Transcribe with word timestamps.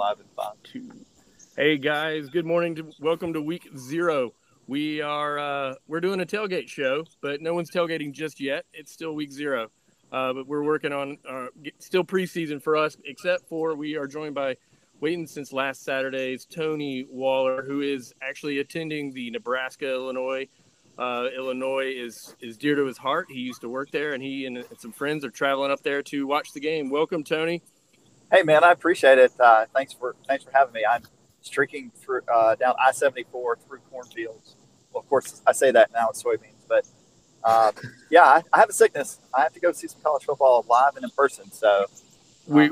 live 0.00 0.18
in 0.18 0.24
five. 0.34 0.54
Two. 0.62 0.90
Hey 1.56 1.76
guys, 1.76 2.30
good 2.30 2.46
morning. 2.46 2.74
To, 2.76 2.90
welcome 3.00 3.34
to 3.34 3.42
week 3.42 3.68
zero. 3.76 4.32
We 4.66 5.02
are 5.02 5.38
uh, 5.38 5.74
we're 5.88 6.00
doing 6.00 6.22
a 6.22 6.24
tailgate 6.24 6.68
show, 6.68 7.04
but 7.20 7.42
no 7.42 7.52
one's 7.52 7.70
tailgating 7.70 8.10
just 8.12 8.40
yet. 8.40 8.64
It's 8.72 8.90
still 8.90 9.14
week 9.14 9.30
zero, 9.30 9.68
uh, 10.10 10.32
but 10.32 10.46
we're 10.46 10.62
working 10.62 10.94
on 10.94 11.18
uh, 11.28 11.48
still 11.80 12.02
preseason 12.02 12.62
for 12.62 12.78
us. 12.78 12.96
Except 13.04 13.46
for 13.46 13.74
we 13.74 13.94
are 13.98 14.06
joined 14.06 14.34
by 14.34 14.56
waiting 15.00 15.26
since 15.26 15.52
last 15.52 15.84
Saturday's 15.84 16.46
Tony 16.46 17.06
Waller, 17.10 17.62
who 17.62 17.82
is 17.82 18.14
actually 18.22 18.60
attending 18.60 19.12
the 19.12 19.30
Nebraska 19.30 19.86
Illinois. 19.92 20.48
Uh, 20.98 21.26
Illinois 21.36 21.92
is 21.94 22.34
is 22.40 22.56
dear 22.56 22.74
to 22.74 22.86
his 22.86 22.96
heart. 22.96 23.26
He 23.28 23.40
used 23.40 23.60
to 23.60 23.68
work 23.68 23.90
there, 23.90 24.14
and 24.14 24.22
he 24.22 24.46
and 24.46 24.64
some 24.78 24.92
friends 24.92 25.26
are 25.26 25.30
traveling 25.30 25.70
up 25.70 25.82
there 25.82 26.02
to 26.04 26.26
watch 26.26 26.52
the 26.54 26.60
game. 26.60 26.88
Welcome, 26.88 27.22
Tony. 27.22 27.60
Hey 28.32 28.44
man, 28.44 28.62
I 28.62 28.70
appreciate 28.70 29.18
it. 29.18 29.32
Uh, 29.40 29.66
thanks 29.74 29.92
for 29.92 30.14
thanks 30.28 30.44
for 30.44 30.52
having 30.52 30.72
me. 30.72 30.84
I'm 30.88 31.02
streaking 31.40 31.90
through 31.96 32.22
uh, 32.32 32.54
down 32.54 32.74
I 32.78 32.92
seventy 32.92 33.24
four 33.24 33.56
through 33.56 33.80
cornfields. 33.90 34.54
Well, 34.92 35.02
of 35.02 35.08
course, 35.08 35.42
I 35.46 35.52
say 35.52 35.72
that 35.72 35.90
now 35.92 36.10
it's 36.10 36.22
soybeans, 36.22 36.62
but 36.68 36.86
uh, 37.42 37.72
yeah, 38.10 38.22
I, 38.22 38.42
I, 38.52 38.60
have 38.60 38.68
a 38.68 38.72
sickness. 38.72 39.18
I 39.34 39.42
have 39.42 39.52
to 39.54 39.60
go 39.60 39.72
see 39.72 39.88
some 39.88 40.00
college 40.02 40.24
football 40.24 40.64
live 40.68 40.94
and 40.94 41.04
in 41.04 41.10
person. 41.10 41.50
So 41.50 41.86
um, 42.48 42.54
we, 42.54 42.70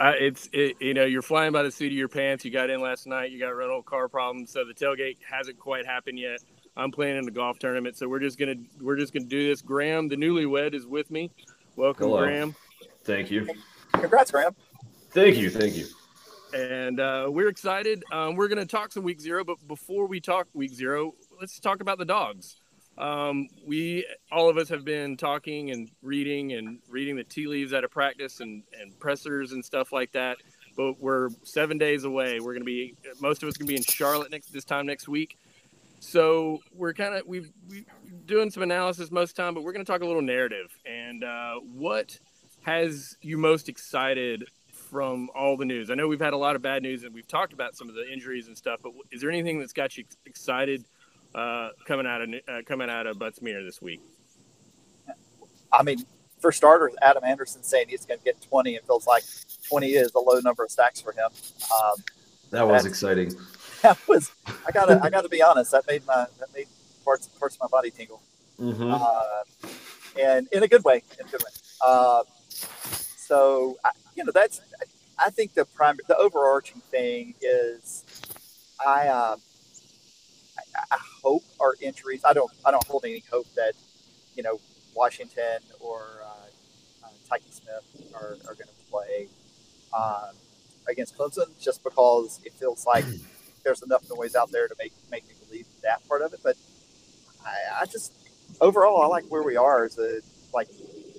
it's 0.00 0.48
it, 0.52 0.76
you 0.80 0.94
know 0.94 1.06
you're 1.06 1.22
flying 1.22 1.50
by 1.50 1.64
the 1.64 1.72
seat 1.72 1.88
of 1.88 1.92
your 1.92 2.08
pants. 2.08 2.44
You 2.44 2.52
got 2.52 2.70
in 2.70 2.80
last 2.80 3.08
night. 3.08 3.32
You 3.32 3.40
got 3.40 3.48
rental 3.48 3.82
car 3.82 4.08
problems, 4.08 4.52
so 4.52 4.64
the 4.64 4.74
tailgate 4.74 5.16
hasn't 5.28 5.58
quite 5.58 5.86
happened 5.86 6.20
yet. 6.20 6.38
I'm 6.76 6.92
playing 6.92 7.16
in 7.16 7.24
the 7.24 7.32
golf 7.32 7.58
tournament, 7.58 7.96
so 7.96 8.08
we're 8.08 8.20
just 8.20 8.38
gonna 8.38 8.54
we're 8.80 8.96
just 8.96 9.12
gonna 9.12 9.26
do 9.26 9.48
this. 9.48 9.60
Graham, 9.60 10.06
the 10.06 10.16
newlywed, 10.16 10.72
is 10.72 10.86
with 10.86 11.10
me. 11.10 11.32
Welcome, 11.74 12.10
Hello. 12.10 12.20
Graham. 12.20 12.54
Thank 13.02 13.32
you. 13.32 13.48
Congrats, 13.92 14.30
Graham. 14.30 14.54
Thank 15.10 15.38
you. 15.38 15.50
Thank 15.50 15.76
you. 15.76 15.86
And 16.54 17.00
uh, 17.00 17.26
we're 17.28 17.48
excited. 17.48 18.04
Um, 18.12 18.36
we're 18.36 18.46
going 18.46 18.58
to 18.58 18.66
talk 18.66 18.92
some 18.92 19.02
week 19.02 19.20
zero, 19.20 19.44
but 19.44 19.56
before 19.66 20.06
we 20.06 20.20
talk 20.20 20.46
week 20.54 20.72
zero, 20.72 21.14
let's 21.40 21.58
talk 21.58 21.80
about 21.80 21.98
the 21.98 22.04
dogs. 22.04 22.56
Um, 22.96 23.48
we 23.66 24.06
all 24.30 24.48
of 24.48 24.56
us 24.56 24.68
have 24.68 24.84
been 24.84 25.16
talking 25.16 25.70
and 25.70 25.90
reading 26.02 26.52
and 26.52 26.78
reading 26.88 27.16
the 27.16 27.24
tea 27.24 27.46
leaves 27.46 27.72
out 27.72 27.82
of 27.82 27.90
practice 27.90 28.40
and, 28.40 28.62
and 28.80 28.98
pressers 29.00 29.52
and 29.52 29.64
stuff 29.64 29.92
like 29.92 30.12
that. 30.12 30.38
But 30.76 31.00
we're 31.00 31.30
seven 31.42 31.76
days 31.76 32.04
away. 32.04 32.38
We're 32.38 32.52
going 32.52 32.62
to 32.62 32.64
be 32.64 32.94
most 33.20 33.42
of 33.42 33.48
us 33.48 33.56
going 33.56 33.66
to 33.66 33.72
be 33.72 33.76
in 33.76 33.82
Charlotte 33.82 34.30
next 34.30 34.52
this 34.52 34.64
time 34.64 34.86
next 34.86 35.08
week. 35.08 35.38
So 35.98 36.60
we're 36.74 36.94
kind 36.94 37.14
of 37.14 37.26
we've 37.26 37.50
we 37.68 37.84
doing 38.26 38.50
some 38.50 38.62
analysis 38.62 39.10
most 39.10 39.34
time, 39.34 39.54
but 39.54 39.64
we're 39.64 39.72
going 39.72 39.84
to 39.84 39.90
talk 39.90 40.02
a 40.02 40.06
little 40.06 40.22
narrative 40.22 40.70
and 40.86 41.24
uh, 41.24 41.54
what 41.74 42.18
has 42.62 43.16
you 43.22 43.38
most 43.38 43.68
excited 43.68 44.44
from 44.90 45.30
all 45.34 45.56
the 45.56 45.64
news? 45.64 45.90
I 45.90 45.94
know 45.94 46.08
we've 46.08 46.20
had 46.20 46.32
a 46.32 46.38
lot 46.38 46.56
of 46.56 46.62
bad 46.62 46.82
news 46.82 47.04
and 47.04 47.14
we've 47.14 47.28
talked 47.28 47.52
about 47.52 47.76
some 47.76 47.88
of 47.88 47.94
the 47.94 48.10
injuries 48.12 48.48
and 48.48 48.56
stuff, 48.56 48.80
but 48.82 48.92
is 49.10 49.20
there 49.20 49.30
anything 49.30 49.60
that's 49.60 49.72
got 49.72 49.96
you 49.96 50.04
excited 50.26 50.84
uh, 51.34 51.70
coming 51.86 52.06
out 52.06 52.22
of 52.22 52.28
uh, 52.48 52.62
coming 52.66 52.90
out 52.90 53.06
of 53.06 53.18
Butts-Mehre 53.18 53.64
this 53.64 53.80
week? 53.80 54.00
I 55.72 55.82
mean, 55.82 56.04
for 56.40 56.50
starters, 56.50 56.94
Adam 57.02 57.22
Anderson 57.24 57.62
saying 57.62 57.86
he's 57.88 58.04
going 58.04 58.18
to 58.18 58.24
get 58.24 58.40
20 58.42 58.76
and 58.76 58.86
feels 58.86 59.06
like 59.06 59.22
20 59.68 59.88
is 59.88 60.12
a 60.14 60.18
low 60.18 60.40
number 60.40 60.64
of 60.64 60.70
stacks 60.70 61.00
for 61.00 61.12
him. 61.12 61.28
Um, 61.72 61.94
that 62.50 62.66
was 62.66 62.86
exciting. 62.86 63.34
That 63.82 63.96
was. 64.06 64.30
I 64.46 64.72
gotta. 64.72 65.00
I 65.02 65.08
gotta 65.08 65.30
be 65.30 65.40
honest. 65.40 65.70
That 65.70 65.86
made 65.86 66.06
my 66.06 66.26
that 66.38 66.52
made 66.54 66.66
parts 67.02 67.28
parts 67.28 67.54
of 67.54 67.62
my 67.62 67.66
body 67.68 67.90
tingle. 67.90 68.20
Mm-hmm. 68.60 68.90
Uh, 68.92 69.70
and 70.22 70.46
in 70.52 70.62
a 70.62 70.68
good 70.68 70.84
way. 70.84 71.02
In 71.18 71.26
a 71.26 71.30
good 71.30 71.42
way. 71.42 71.50
Uh, 71.82 72.22
so 73.30 73.78
I, 73.84 73.90
you 74.16 74.24
know, 74.24 74.32
that's 74.34 74.60
I 75.16 75.30
think 75.30 75.54
the 75.54 75.64
prime 75.64 75.98
the 76.08 76.16
overarching 76.16 76.80
thing 76.90 77.34
is 77.40 78.04
I 78.84 79.06
um, 79.06 79.40
I, 80.58 80.62
I 80.90 80.98
hope 81.22 81.44
our 81.60 81.74
injuries. 81.80 82.22
I 82.24 82.32
don't 82.32 82.50
I 82.66 82.72
don't 82.72 82.84
hold 82.88 83.04
any 83.04 83.22
hope 83.30 83.46
that 83.54 83.74
you 84.34 84.42
know 84.42 84.58
Washington 84.96 85.60
or 85.78 86.02
uh, 86.24 87.06
uh, 87.06 87.08
Tykee 87.30 87.52
Smith 87.52 88.12
are, 88.14 88.36
are 88.48 88.54
going 88.54 88.66
to 88.66 88.90
play 88.90 89.28
um, 89.96 90.34
against 90.88 91.16
Clemson 91.16 91.46
just 91.60 91.84
because 91.84 92.40
it 92.44 92.52
feels 92.54 92.84
like 92.84 93.04
there's 93.62 93.82
enough 93.84 94.02
noise 94.12 94.34
out 94.34 94.50
there 94.50 94.66
to 94.66 94.74
make 94.76 94.92
make 95.08 95.22
me 95.28 95.34
believe 95.46 95.66
that 95.84 96.06
part 96.08 96.22
of 96.22 96.32
it. 96.32 96.40
But 96.42 96.56
I, 97.46 97.82
I 97.82 97.86
just 97.86 98.12
overall 98.60 99.02
I 99.02 99.06
like 99.06 99.26
where 99.26 99.44
we 99.44 99.56
are 99.56 99.84
as 99.84 100.00
a 100.00 100.18
like 100.52 100.66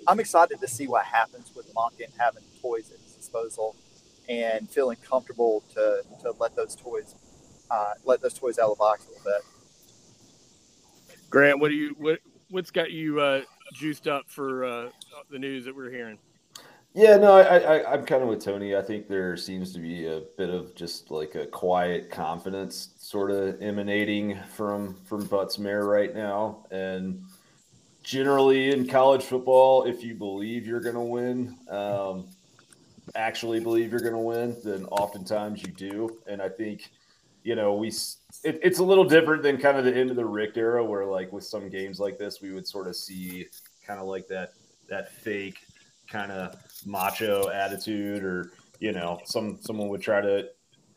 I'm 0.08 0.20
excited 0.20 0.60
to 0.60 0.68
see 0.68 0.88
what 0.88 1.06
happens 1.06 1.52
with 1.56 1.74
Monken 1.74 2.08
having 2.18 2.44
toys 2.62 2.92
at 2.92 3.00
his 3.00 3.14
disposal 3.14 3.76
and 4.30 4.70
feeling 4.70 4.98
comfortable 4.98 5.64
to, 5.74 6.04
to 6.22 6.34
let 6.40 6.56
those 6.56 6.76
toys 6.76 7.16
uh, 7.70 7.94
let 8.04 8.22
those 8.22 8.34
toys 8.34 8.60
out 8.60 8.70
of 8.72 8.78
the 8.78 8.80
box 8.80 9.06
a 9.06 9.10
little 9.10 9.24
bit. 9.24 9.42
Grant, 11.30 11.60
what 11.60 11.70
do 11.70 11.76
you 11.76 11.96
what 11.98 12.20
what's 12.50 12.72
got 12.72 12.92
you 12.92 13.22
uh, 13.22 13.42
juiced 13.74 14.08
up 14.08 14.26
for 14.28 14.66
uh, 14.66 14.90
the 15.30 15.40
news 15.40 15.66
that 15.66 15.76
we're 15.76 15.90
hearing? 15.90 16.18
Yeah, 16.94 17.16
no, 17.16 17.38
I, 17.38 17.58
I 17.58 17.94
I'm 17.94 18.06
kind 18.06 18.22
of 18.22 18.28
with 18.28 18.44
Tony. 18.44 18.76
I 18.76 18.82
think 18.82 19.08
there 19.08 19.38
seems 19.38 19.72
to 19.74 19.80
be 19.80 20.08
a 20.08 20.24
bit 20.38 20.50
of 20.50 20.76
just 20.76 21.10
like 21.10 21.36
a 21.36 21.46
quiet 21.46 22.12
confidence 22.12 22.90
sort 22.98 23.32
of 23.32 23.62
emanating 23.62 24.38
from 24.54 24.96
from 25.06 25.26
Butts-Mehre 25.26 25.88
right 25.88 26.14
now, 26.14 26.66
and 26.70 27.24
generally 28.04 28.72
in 28.72 28.88
college 28.88 29.24
football, 29.24 29.84
if 29.84 30.04
you 30.04 30.16
believe 30.16 30.66
you're 30.66 30.82
going 30.82 30.96
to 30.96 31.02
win, 31.02 31.56
um, 31.70 32.28
actually 33.16 33.60
believe 33.60 33.92
you're 33.92 34.00
going 34.00 34.14
to 34.14 34.20
win, 34.20 34.56
then 34.64 34.86
oftentimes 34.86 35.62
you 35.62 35.72
do. 35.72 36.18
And 36.28 36.42
I 36.42 36.50
think, 36.50 36.90
you 37.44 37.56
know, 37.56 37.76
we 37.76 37.90
it, 38.44 38.60
it's 38.64 38.80
a 38.80 38.84
little 38.84 39.04
different 39.04 39.44
than 39.44 39.58
kind 39.58 39.78
of 39.78 39.86
the 39.86 39.96
end 39.96 40.10
of 40.10 40.16
the 40.16 40.26
Richt 40.26 40.58
era, 40.58 40.84
where 40.84 41.06
like 41.06 41.32
with 41.32 41.44
some 41.44 41.70
games 41.70 42.00
like 42.00 42.18
this, 42.18 42.42
we 42.42 42.52
would 42.52 42.68
sort 42.68 42.88
of 42.88 42.96
see 42.96 43.48
kind 43.86 44.00
of 44.00 44.08
like 44.08 44.28
that 44.28 44.54
that 44.90 45.12
fake 45.12 45.60
kind 46.08 46.32
of 46.32 46.56
macho 46.86 47.50
attitude, 47.50 48.24
or 48.24 48.52
you 48.80 48.92
know, 48.92 49.20
some 49.26 49.58
someone 49.62 49.90
would 49.90 50.02
try 50.02 50.22
to 50.22 50.50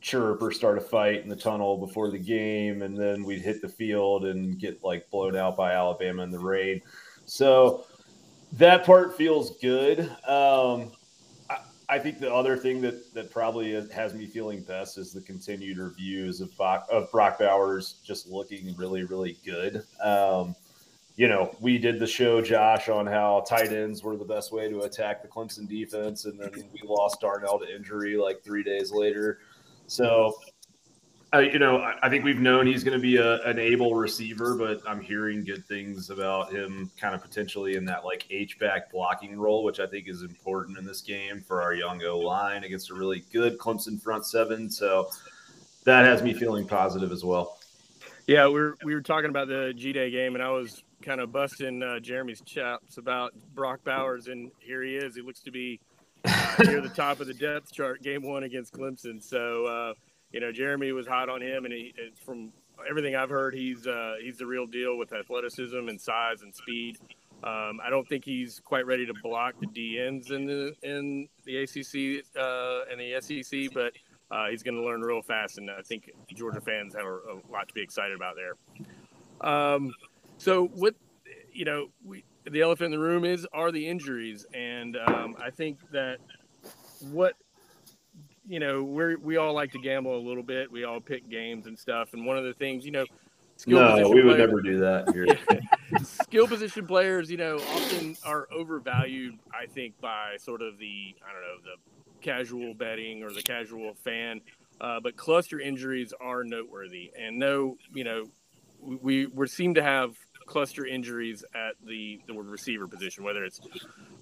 chirp 0.04 0.42
or 0.42 0.52
start 0.52 0.76
a 0.76 0.80
fight 0.82 1.22
in 1.22 1.30
the 1.30 1.36
tunnel 1.36 1.78
before 1.78 2.10
the 2.10 2.18
game, 2.18 2.82
and 2.82 2.96
then 2.96 3.24
we'd 3.24 3.40
hit 3.40 3.62
the 3.62 3.68
field 3.68 4.26
and 4.26 4.58
get 4.58 4.84
like 4.84 5.10
blown 5.10 5.34
out 5.34 5.56
by 5.56 5.72
Alabama 5.72 6.22
in 6.22 6.30
the 6.30 6.38
rain. 6.38 6.82
So 7.24 7.86
that 8.52 8.84
part 8.84 9.16
feels 9.16 9.56
good. 9.58 10.00
Um, 10.28 10.92
I, 11.48 11.58
I, 11.88 11.98
think 11.98 12.20
the 12.20 12.32
other 12.32 12.54
thing 12.54 12.82
that 12.82 13.14
that 13.14 13.30
probably 13.30 13.72
has 13.90 14.12
me 14.12 14.26
feeling 14.26 14.62
best 14.62 14.98
is 14.98 15.12
the 15.12 15.22
continued 15.22 15.78
reviews 15.78 16.42
of 16.42 16.52
of 16.60 17.10
Brock 17.10 17.38
Bowers 17.38 17.96
just 18.04 18.28
looking 18.28 18.76
really 18.76 19.04
really 19.04 19.38
good. 19.42 19.84
Um, 20.02 20.54
you 21.16 21.28
know, 21.28 21.56
we 21.60 21.78
did 21.78 21.98
the 21.98 22.06
show, 22.06 22.42
Josh, 22.42 22.88
on 22.88 23.06
how 23.06 23.44
tight 23.48 23.72
ends 23.72 24.02
were 24.02 24.16
the 24.16 24.24
best 24.24 24.52
way 24.52 24.68
to 24.68 24.80
attack 24.80 25.22
the 25.22 25.28
Clemson 25.28 25.66
defense, 25.66 26.26
and 26.26 26.38
then 26.38 26.50
we 26.52 26.80
lost 26.84 27.20
Darnell 27.20 27.58
to 27.60 27.74
injury 27.74 28.16
like 28.16 28.42
three 28.42 28.64
days 28.64 28.90
later. 28.90 29.38
So, 29.86 30.34
uh, 31.34 31.38
you 31.38 31.58
know, 31.58 31.78
I, 31.78 31.96
I, 32.02 32.08
think 32.08 32.24
we've 32.24 32.40
known 32.40 32.66
he's 32.66 32.84
going 32.84 32.96
to 32.96 33.02
be 33.02 33.16
a, 33.16 33.42
an 33.42 33.58
able 33.58 33.94
receiver, 33.94 34.54
but 34.54 34.80
I'm 34.88 35.00
hearing 35.00 35.44
good 35.44 35.66
things 35.66 36.10
about 36.10 36.52
him 36.52 36.90
kind 36.96 37.14
of 37.14 37.22
potentially 37.22 37.76
in 37.76 37.84
that 37.86 38.04
like 38.04 38.26
H 38.30 38.58
back 38.58 38.92
blocking 38.92 39.38
role, 39.38 39.64
which 39.64 39.80
I 39.80 39.86
think 39.86 40.08
is 40.08 40.22
important 40.22 40.78
in 40.78 40.84
this 40.84 41.00
game 41.00 41.40
for 41.40 41.60
our 41.60 41.74
young 41.74 42.02
O 42.04 42.18
line 42.18 42.64
against 42.64 42.90
a 42.90 42.94
really 42.94 43.24
good 43.32 43.58
Clemson 43.58 44.00
front 44.00 44.24
seven. 44.26 44.70
So 44.70 45.10
that 45.84 46.04
has 46.04 46.22
me 46.22 46.34
feeling 46.34 46.66
positive 46.66 47.12
as 47.12 47.24
well. 47.24 47.58
Yeah, 48.26 48.48
we 48.48 48.60
are 48.60 48.76
we 48.84 48.94
were 48.94 49.02
talking 49.02 49.28
about 49.28 49.48
the 49.48 49.74
G 49.76 49.92
Day 49.92 50.10
game, 50.10 50.34
and 50.34 50.42
I 50.42 50.50
was 50.50 50.82
kind 51.02 51.20
of 51.20 51.30
busting 51.30 51.82
uh, 51.82 52.00
Jeremy's 52.00 52.40
chops 52.40 52.96
about 52.96 53.34
Brock 53.54 53.80
Bowers, 53.84 54.28
and 54.28 54.50
here 54.60 54.82
he 54.82 54.96
is. 54.96 55.14
He 55.14 55.20
looks 55.20 55.40
to 55.40 55.50
be 55.50 55.78
near 56.64 56.80
the 56.80 56.92
top 56.94 57.20
of 57.20 57.26
the 57.26 57.34
depth 57.34 57.72
chart 57.72 58.02
game 58.02 58.22
one 58.22 58.44
against 58.44 58.72
Clemson. 58.72 59.22
So, 59.22 59.66
uh, 59.66 59.94
you 60.32 60.40
know, 60.40 60.52
Jeremy 60.52 60.92
was 60.92 61.06
hot 61.06 61.28
on 61.28 61.40
him, 61.40 61.64
and 61.64 61.72
he, 61.72 61.94
from 62.24 62.52
everything 62.88 63.14
I've 63.14 63.30
heard, 63.30 63.54
he's 63.54 63.86
uh, 63.86 64.14
he's 64.20 64.38
the 64.38 64.46
real 64.46 64.66
deal 64.66 64.98
with 64.98 65.12
athleticism 65.12 65.88
and 65.88 66.00
size 66.00 66.42
and 66.42 66.54
speed. 66.54 66.98
Um, 67.42 67.80
I 67.84 67.90
don't 67.90 68.08
think 68.08 68.24
he's 68.24 68.60
quite 68.64 68.86
ready 68.86 69.04
to 69.06 69.14
block 69.22 69.54
the 69.60 69.66
DNs 69.66 70.30
in 70.30 70.46
the 70.46 70.74
in 70.82 71.28
the 71.44 71.58
ACC 71.58 72.24
uh, 72.36 72.90
and 72.90 72.98
the 72.98 73.20
SEC, 73.20 73.72
but 73.74 73.92
uh, 74.30 74.48
he's 74.48 74.62
going 74.62 74.76
to 74.76 74.82
learn 74.82 75.02
real 75.02 75.22
fast, 75.22 75.58
and 75.58 75.70
I 75.70 75.82
think 75.82 76.10
Georgia 76.34 76.60
fans 76.60 76.94
have 76.94 77.04
a, 77.04 77.14
a 77.14 77.34
lot 77.52 77.68
to 77.68 77.74
be 77.74 77.82
excited 77.82 78.16
about 78.16 78.34
there. 78.36 78.54
Um, 79.40 79.94
so, 80.38 80.66
what 80.66 80.94
you 81.52 81.64
know, 81.64 81.88
we 82.04 82.24
the 82.50 82.60
elephant 82.60 82.86
in 82.86 83.00
the 83.00 83.04
room 83.04 83.24
is 83.24 83.46
are 83.52 83.72
the 83.72 83.86
injuries, 83.86 84.46
and 84.52 84.96
um, 84.96 85.36
I 85.42 85.50
think 85.50 85.78
that 85.92 86.18
what 87.00 87.34
you 88.46 88.60
know 88.60 88.82
we 88.82 89.16
we 89.16 89.36
all 89.36 89.54
like 89.54 89.72
to 89.72 89.78
gamble 89.78 90.16
a 90.16 90.20
little 90.26 90.42
bit. 90.42 90.70
We 90.70 90.84
all 90.84 91.00
pick 91.00 91.28
games 91.28 91.66
and 91.66 91.78
stuff, 91.78 92.12
and 92.12 92.26
one 92.26 92.36
of 92.36 92.44
the 92.44 92.54
things 92.54 92.84
you 92.84 92.92
know. 92.92 93.06
no, 93.66 94.10
we 94.10 94.22
would 94.22 94.38
never 94.38 94.60
do 94.60 94.78
that 94.80 95.12
here. 95.12 95.26
skill 96.04 96.46
position 96.46 96.86
players, 96.86 97.30
you 97.30 97.36
know, 97.36 97.56
often 97.56 98.16
are 98.24 98.46
overvalued. 98.52 99.38
I 99.52 99.66
think 99.66 99.98
by 100.00 100.36
sort 100.38 100.60
of 100.60 100.78
the 100.78 101.14
I 101.26 101.32
don't 101.32 101.42
know 101.42 101.72
the 101.72 102.20
casual 102.20 102.74
betting 102.74 103.22
or 103.22 103.32
the 103.32 103.42
casual 103.42 103.94
fan. 103.94 104.40
Uh, 104.80 104.98
but 105.00 105.16
cluster 105.16 105.60
injuries 105.60 106.12
are 106.20 106.42
noteworthy, 106.42 107.12
and 107.18 107.38
no, 107.38 107.76
you 107.94 108.04
know, 108.04 108.26
we 108.80 109.26
we 109.26 109.46
seem 109.46 109.74
to 109.74 109.82
have 109.82 110.16
cluster 110.46 110.86
injuries 110.86 111.44
at 111.54 111.74
the 111.86 112.20
the 112.26 112.34
receiver 112.34 112.86
position, 112.86 113.24
whether 113.24 113.44
it's 113.44 113.60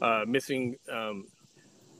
uh, 0.01 0.25
missing 0.27 0.77
um, 0.91 1.27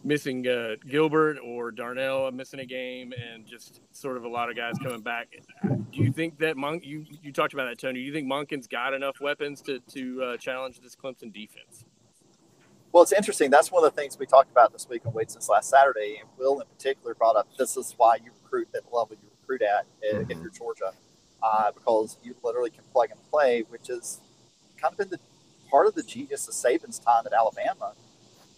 missing 0.05 0.47
uh, 0.47 0.77
Gilbert 0.89 1.39
or 1.43 1.71
Darnell 1.71 2.31
missing 2.33 2.61
a 2.61 2.67
game, 2.67 3.13
and 3.13 3.47
just 3.47 3.81
sort 3.93 4.17
of 4.17 4.25
a 4.25 4.29
lot 4.29 4.51
of 4.51 4.57
guys 4.57 4.75
coming 4.83 5.01
back. 5.01 5.29
Do 5.65 5.99
you 5.99 6.13
think 6.13 6.39
that 6.39 6.57
Monk? 6.57 6.85
You 6.85 7.05
you 7.23 7.33
talked 7.33 7.55
about 7.55 7.69
that, 7.69 7.79
Tony. 7.79 8.01
Do 8.01 8.01
you 8.01 8.13
think 8.13 8.27
Monken's 8.27 8.67
got 8.67 8.95
enough 8.95 9.21
weapons 9.21 9.63
to 9.63 9.81
to 9.95 10.23
uh, 10.23 10.37
challenge 10.37 10.81
this 10.81 10.97
Clemson 10.97 11.33
defense? 11.33 11.85
Well, 12.93 13.03
it's 13.03 13.13
interesting. 13.13 13.51
That's 13.51 13.73
one 13.73 13.85
of 13.85 13.95
the 13.95 14.01
things 14.01 14.19
we 14.19 14.27
talked 14.27 14.51
about 14.51 14.71
this 14.73 14.87
week 14.87 15.07
on 15.07 15.15
Wait 15.15 15.31
since 15.31 15.49
last 15.49 15.71
Saturday, 15.71 16.19
and 16.21 16.29
Will 16.39 16.61
in 16.61 16.67
particular 16.67 17.15
brought 17.15 17.37
up. 17.37 17.49
This 17.57 17.77
is 17.77 17.95
why 17.97 18.17
you 18.23 18.33
recruit 18.43 18.69
at 18.75 18.83
the 18.83 18.95
level 18.95 19.17
you 19.23 19.31
recruit 19.41 19.63
at 19.63 19.87
mm-hmm. 20.05 20.31
if 20.31 20.39
you're 20.39 20.51
Georgia, 20.51 20.93
uh, 21.43 21.73
because 21.73 22.17
you 22.23 22.35
literally 22.43 22.71
can 22.71 22.85
plug 22.93 23.11
and 23.11 23.21
play, 23.31 23.65
which 23.69 23.89
has 23.89 24.21
kind 24.81 24.93
of 24.93 24.99
been 24.99 25.09
the 25.11 25.19
part 25.71 25.87
of 25.87 25.95
the 25.95 26.03
genius 26.03 26.47
of 26.49 26.55
Saban's 26.55 26.99
time 26.99 27.25
at 27.27 27.33
Alabama, 27.33 27.95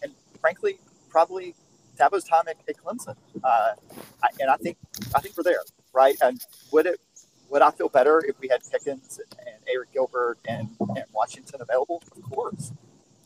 and 0.02 0.12
frankly, 0.40 0.78
probably 1.08 1.54
Dabo's 1.98 2.24
time 2.24 2.44
at, 2.48 2.56
at 2.68 2.76
Clemson. 2.76 3.16
Uh, 3.42 3.74
I, 4.22 4.28
and 4.40 4.50
I 4.50 4.56
think 4.56 4.76
I 5.14 5.20
think 5.20 5.36
we're 5.36 5.44
there, 5.44 5.60
right? 5.92 6.16
And 6.22 6.40
would 6.72 6.86
it 6.86 7.00
would 7.50 7.62
I 7.62 7.70
feel 7.70 7.88
better 7.88 8.22
if 8.26 8.38
we 8.40 8.48
had 8.48 8.60
Pickens 8.70 9.20
and, 9.20 9.46
and 9.46 9.56
Arik 9.66 9.92
Gilbert 9.92 10.38
and, 10.48 10.68
and 10.80 11.04
Washington 11.12 11.60
available? 11.60 12.02
Of 12.16 12.22
course. 12.22 12.72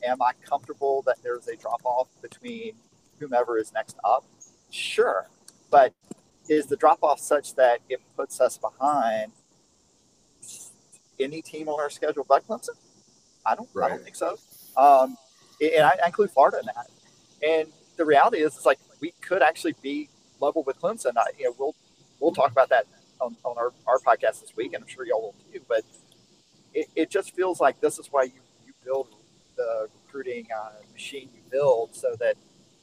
Am 0.04 0.22
I 0.22 0.32
comfortable 0.44 1.02
that 1.06 1.16
there's 1.22 1.48
a 1.48 1.56
drop 1.56 1.80
off 1.84 2.08
between 2.22 2.74
whomever 3.18 3.58
is 3.58 3.72
next 3.72 3.96
up? 4.04 4.24
Sure. 4.70 5.28
But 5.70 5.92
is 6.48 6.66
the 6.66 6.76
drop 6.76 6.98
off 7.02 7.20
such 7.20 7.54
that 7.56 7.80
it 7.88 8.00
puts 8.16 8.40
us 8.40 8.58
behind 8.58 9.32
any 11.20 11.42
team 11.42 11.68
on 11.68 11.80
our 11.80 11.90
schedule 11.90 12.24
but 12.28 12.46
Clemson? 12.46 12.76
I 13.44 13.54
don't, 13.54 13.68
right. 13.74 13.86
I 13.86 13.88
don't 13.94 14.04
think 14.04 14.16
so. 14.16 14.38
Um, 14.76 15.16
and 15.60 15.84
I, 15.84 15.96
I 16.02 16.06
include 16.06 16.30
Florida 16.30 16.58
in 16.60 16.66
that. 16.66 16.88
And 17.46 17.72
the 17.96 18.04
reality 18.04 18.38
is, 18.38 18.54
it's 18.56 18.66
like 18.66 18.78
we 19.00 19.12
could 19.20 19.42
actually 19.42 19.74
be 19.82 20.08
level 20.40 20.62
with 20.64 20.80
Clemson. 20.80 21.12
I, 21.16 21.26
you 21.38 21.46
know, 21.46 21.54
we'll 21.58 21.74
we'll 22.20 22.32
talk 22.32 22.50
about 22.50 22.68
that 22.70 22.86
on, 23.20 23.36
on 23.44 23.56
our, 23.58 23.72
our 23.86 23.98
podcast 23.98 24.40
this 24.40 24.52
week, 24.56 24.72
and 24.74 24.82
I'm 24.82 24.88
sure 24.88 25.06
y'all 25.06 25.20
will 25.20 25.34
too. 25.52 25.60
But 25.68 25.82
it, 26.74 26.88
it 26.94 27.10
just 27.10 27.34
feels 27.34 27.60
like 27.60 27.80
this 27.80 27.98
is 27.98 28.08
why 28.10 28.24
you, 28.24 28.40
you 28.66 28.72
build 28.84 29.08
the 29.56 29.88
recruiting 30.04 30.46
uh, 30.56 30.70
machine 30.92 31.28
you 31.34 31.40
build 31.50 31.94
so 31.94 32.14
that 32.20 32.36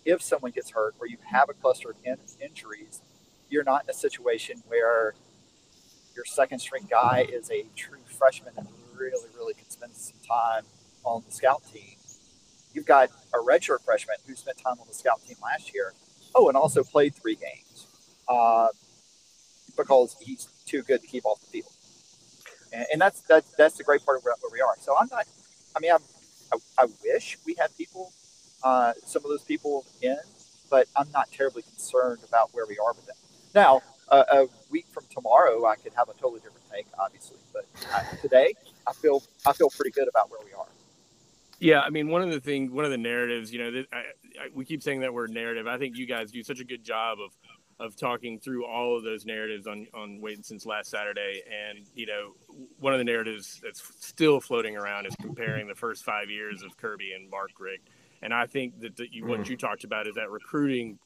if 0.03 0.21
someone 0.21 0.51
gets 0.51 0.71
hurt 0.71 0.95
or 0.99 1.07
you 1.07 1.17
have 1.23 1.49
a 1.49 1.53
cluster 1.53 1.91
of 1.91 1.95
in- 2.03 2.17
injuries, 2.41 3.01
you're 3.49 3.63
not 3.63 3.83
in 3.83 3.89
a 3.89 3.93
situation 3.93 4.61
where 4.67 5.15
your 6.15 6.25
second 6.25 6.59
string 6.59 6.87
guy 6.89 7.27
is 7.31 7.51
a 7.51 7.65
true 7.75 7.99
freshman 8.17 8.53
and 8.57 8.67
really, 8.95 9.29
really 9.35 9.53
can 9.53 9.69
spend 9.69 9.93
some 9.93 10.17
time 10.27 10.63
on 11.03 11.23
the 11.25 11.31
scout 11.31 11.61
team 11.71 11.95
You've 12.75 12.85
got 12.85 13.09
a 13.33 13.37
redshirt 13.37 13.85
freshman 13.85 14.17
who 14.27 14.35
spent 14.35 14.57
time 14.57 14.75
on 14.81 14.87
the 14.87 14.93
scout 14.93 15.21
team 15.25 15.37
last 15.41 15.73
year. 15.73 15.93
Oh, 16.35 16.49
and 16.49 16.57
also 16.57 16.83
played 16.83 17.15
three 17.15 17.35
games 17.35 17.87
uh, 18.27 18.67
because 19.77 20.17
he's 20.19 20.49
too 20.65 20.83
good 20.83 21.01
to 21.01 21.07
keep 21.07 21.25
off 21.25 21.39
the 21.39 21.47
field. 21.47 21.71
And, 22.73 22.85
and 22.91 23.01
that's, 23.01 23.21
that's 23.21 23.49
that's 23.55 23.77
the 23.77 23.85
great 23.85 24.05
part 24.05 24.17
of 24.17 24.25
where, 24.25 24.35
where, 24.41 24.51
we 24.51 24.59
are. 24.59 24.75
So 24.81 24.93
I'm 24.97 25.07
not. 25.09 25.25
I 25.73 25.79
mean, 25.79 25.91
I'm, 25.93 26.01
I, 26.51 26.83
I 26.83 26.87
wish 27.01 27.37
we 27.45 27.55
had 27.57 27.69
people, 27.77 28.11
uh, 28.61 28.91
some 29.05 29.23
of 29.23 29.29
those 29.29 29.43
people 29.43 29.85
in, 30.01 30.17
but 30.69 30.87
I'm 30.97 31.09
not 31.11 31.31
terribly 31.31 31.61
concerned 31.61 32.19
about 32.27 32.49
where 32.53 32.65
we 32.67 32.77
are 32.77 32.91
with 32.93 33.05
them. 33.05 33.15
Now, 33.53 33.81
uh, 34.09 34.23
a 34.31 34.45
week 34.69 34.85
from 34.91 35.03
tomorrow, 35.09 35.65
I 35.65 35.75
could 35.75 35.93
have 35.93 36.09
a 36.09 36.13
totally 36.13 36.39
different 36.41 36.69
take, 36.71 36.85
obviously. 36.99 37.37
But 37.53 37.65
uh, 37.93 38.03
today, 38.21 38.53
I 38.87 38.93
feel 38.93 39.23
I 39.45 39.53
feel 39.53 39.69
pretty 39.69 39.91
good 39.91 40.07
about 40.07 40.29
where 40.29 40.39
we 40.43 40.53
are. 40.53 40.67
Yeah, 41.59 41.81
I 41.81 41.89
mean, 41.89 42.09
one 42.09 42.21
of 42.21 42.31
the 42.31 42.41
things, 42.41 42.71
one 42.71 42.85
of 42.85 42.91
the 42.91 42.97
narratives, 42.97 43.51
you 43.51 43.59
know, 43.59 43.71
that 43.71 43.85
I, 43.93 43.97
I, 43.97 44.49
we 44.53 44.65
keep 44.65 44.83
saying 44.83 44.99
that 45.01 45.13
word 45.13 45.31
narrative. 45.31 45.67
I 45.67 45.77
think 45.77 45.97
you 45.97 46.05
guys 46.05 46.31
do 46.31 46.43
such 46.43 46.59
a 46.59 46.65
good 46.65 46.83
job 46.83 47.19
of 47.19 47.31
of 47.77 47.97
talking 47.97 48.39
through 48.39 48.65
all 48.65 48.95
of 48.97 49.03
those 49.03 49.25
narratives 49.25 49.67
on 49.67 49.87
on 49.93 50.21
waiting 50.21 50.43
since 50.43 50.65
last 50.65 50.89
Saturday. 50.89 51.41
And 51.49 51.85
you 51.95 52.05
know, 52.05 52.33
one 52.79 52.93
of 52.93 52.99
the 52.99 53.05
narratives 53.05 53.59
that's 53.63 53.81
still 53.99 54.39
floating 54.39 54.77
around 54.77 55.05
is 55.05 55.15
comparing 55.21 55.67
the 55.67 55.75
first 55.75 56.03
five 56.03 56.29
years 56.29 56.61
of 56.63 56.75
Kirby 56.77 57.13
and 57.13 57.29
Mark 57.29 57.51
Richt. 57.59 57.89
And 58.21 58.33
I 58.33 58.45
think 58.45 58.79
that 58.79 58.95
the, 58.95 59.07
what 59.21 59.41
mm. 59.41 59.49
you 59.49 59.57
talked 59.57 59.83
about 59.83 60.07
is 60.07 60.15
that 60.15 60.31
recruiting 60.31 60.97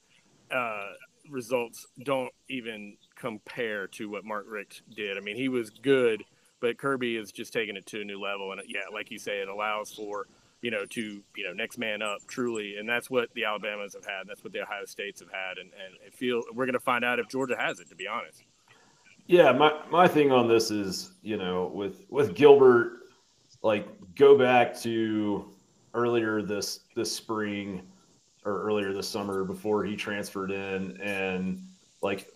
uh, 0.52 0.92
results 1.30 1.88
don't 2.04 2.34
even 2.50 2.98
compare 3.16 3.88
to 3.88 4.10
what 4.10 4.26
Mark 4.26 4.46
Richt 4.48 4.81
did. 4.96 5.18
I 5.18 5.22
mean, 5.22 5.36
he 5.36 5.50
was 5.50 5.70
good, 5.70 6.24
but 6.60 6.78
Kirby 6.78 7.16
is 7.16 7.31
just 7.31 7.54
taking 7.54 7.76
it 7.76 7.86
to 7.88 8.02
a 8.02 8.06
new 8.06 8.22
level. 8.22 8.52
And 8.52 8.62
yeah, 8.68 8.81
like 8.94 9.12
you 9.12 9.20
say, 9.20 9.40
it 9.40 9.48
allows 9.48 9.92
for 9.92 10.28
you 10.62 10.72
know, 10.72 10.86
to 10.86 11.24
you 11.36 11.44
know, 11.46 11.54
next 11.54 11.78
man 11.78 12.02
up, 12.02 12.20
truly, 12.28 12.78
and 12.78 12.88
that's 12.88 13.10
what 13.10 13.34
the 13.34 13.46
Alabamas 13.46 13.94
have 13.94 14.06
had. 14.06 14.22
and 14.22 14.30
That's 14.30 14.44
what 14.44 14.54
the 14.54 14.62
Ohio 14.62 14.86
States 14.86 15.22
have 15.22 15.31
had, 15.31 15.58
and 15.58 15.72
and 15.74 15.96
I 16.06 16.10
feel 16.10 16.44
we're 16.54 16.66
going 16.66 16.74
to 16.74 16.80
find 16.80 17.06
out 17.06 17.20
if 17.20 17.28
Georgia 17.30 17.56
has 17.58 17.80
it. 17.80 17.90
To 17.90 17.96
be 17.96 18.08
honest. 18.08 18.44
Yeah, 19.28 19.52
my 19.52 19.80
my 19.90 20.08
thing 20.08 20.31
on 20.31 20.48
this 20.48 20.72
is, 20.72 21.14
you 21.22 21.38
know, 21.38 21.72
with 21.74 22.06
with 22.10 22.36
Gilbert, 22.36 23.04
like 23.64 23.88
go 24.16 24.38
back 24.38 24.78
to 24.81 25.50
earlier 25.94 26.42
this 26.42 26.81
this 26.96 27.12
spring 27.12 27.84
or 28.46 28.62
earlier 28.62 28.94
this 28.94 29.08
summer 29.08 29.44
before 29.44 29.84
he 29.84 29.96
transferred 29.96 30.52
in, 30.52 31.00
and 31.02 31.64
like 32.02 32.32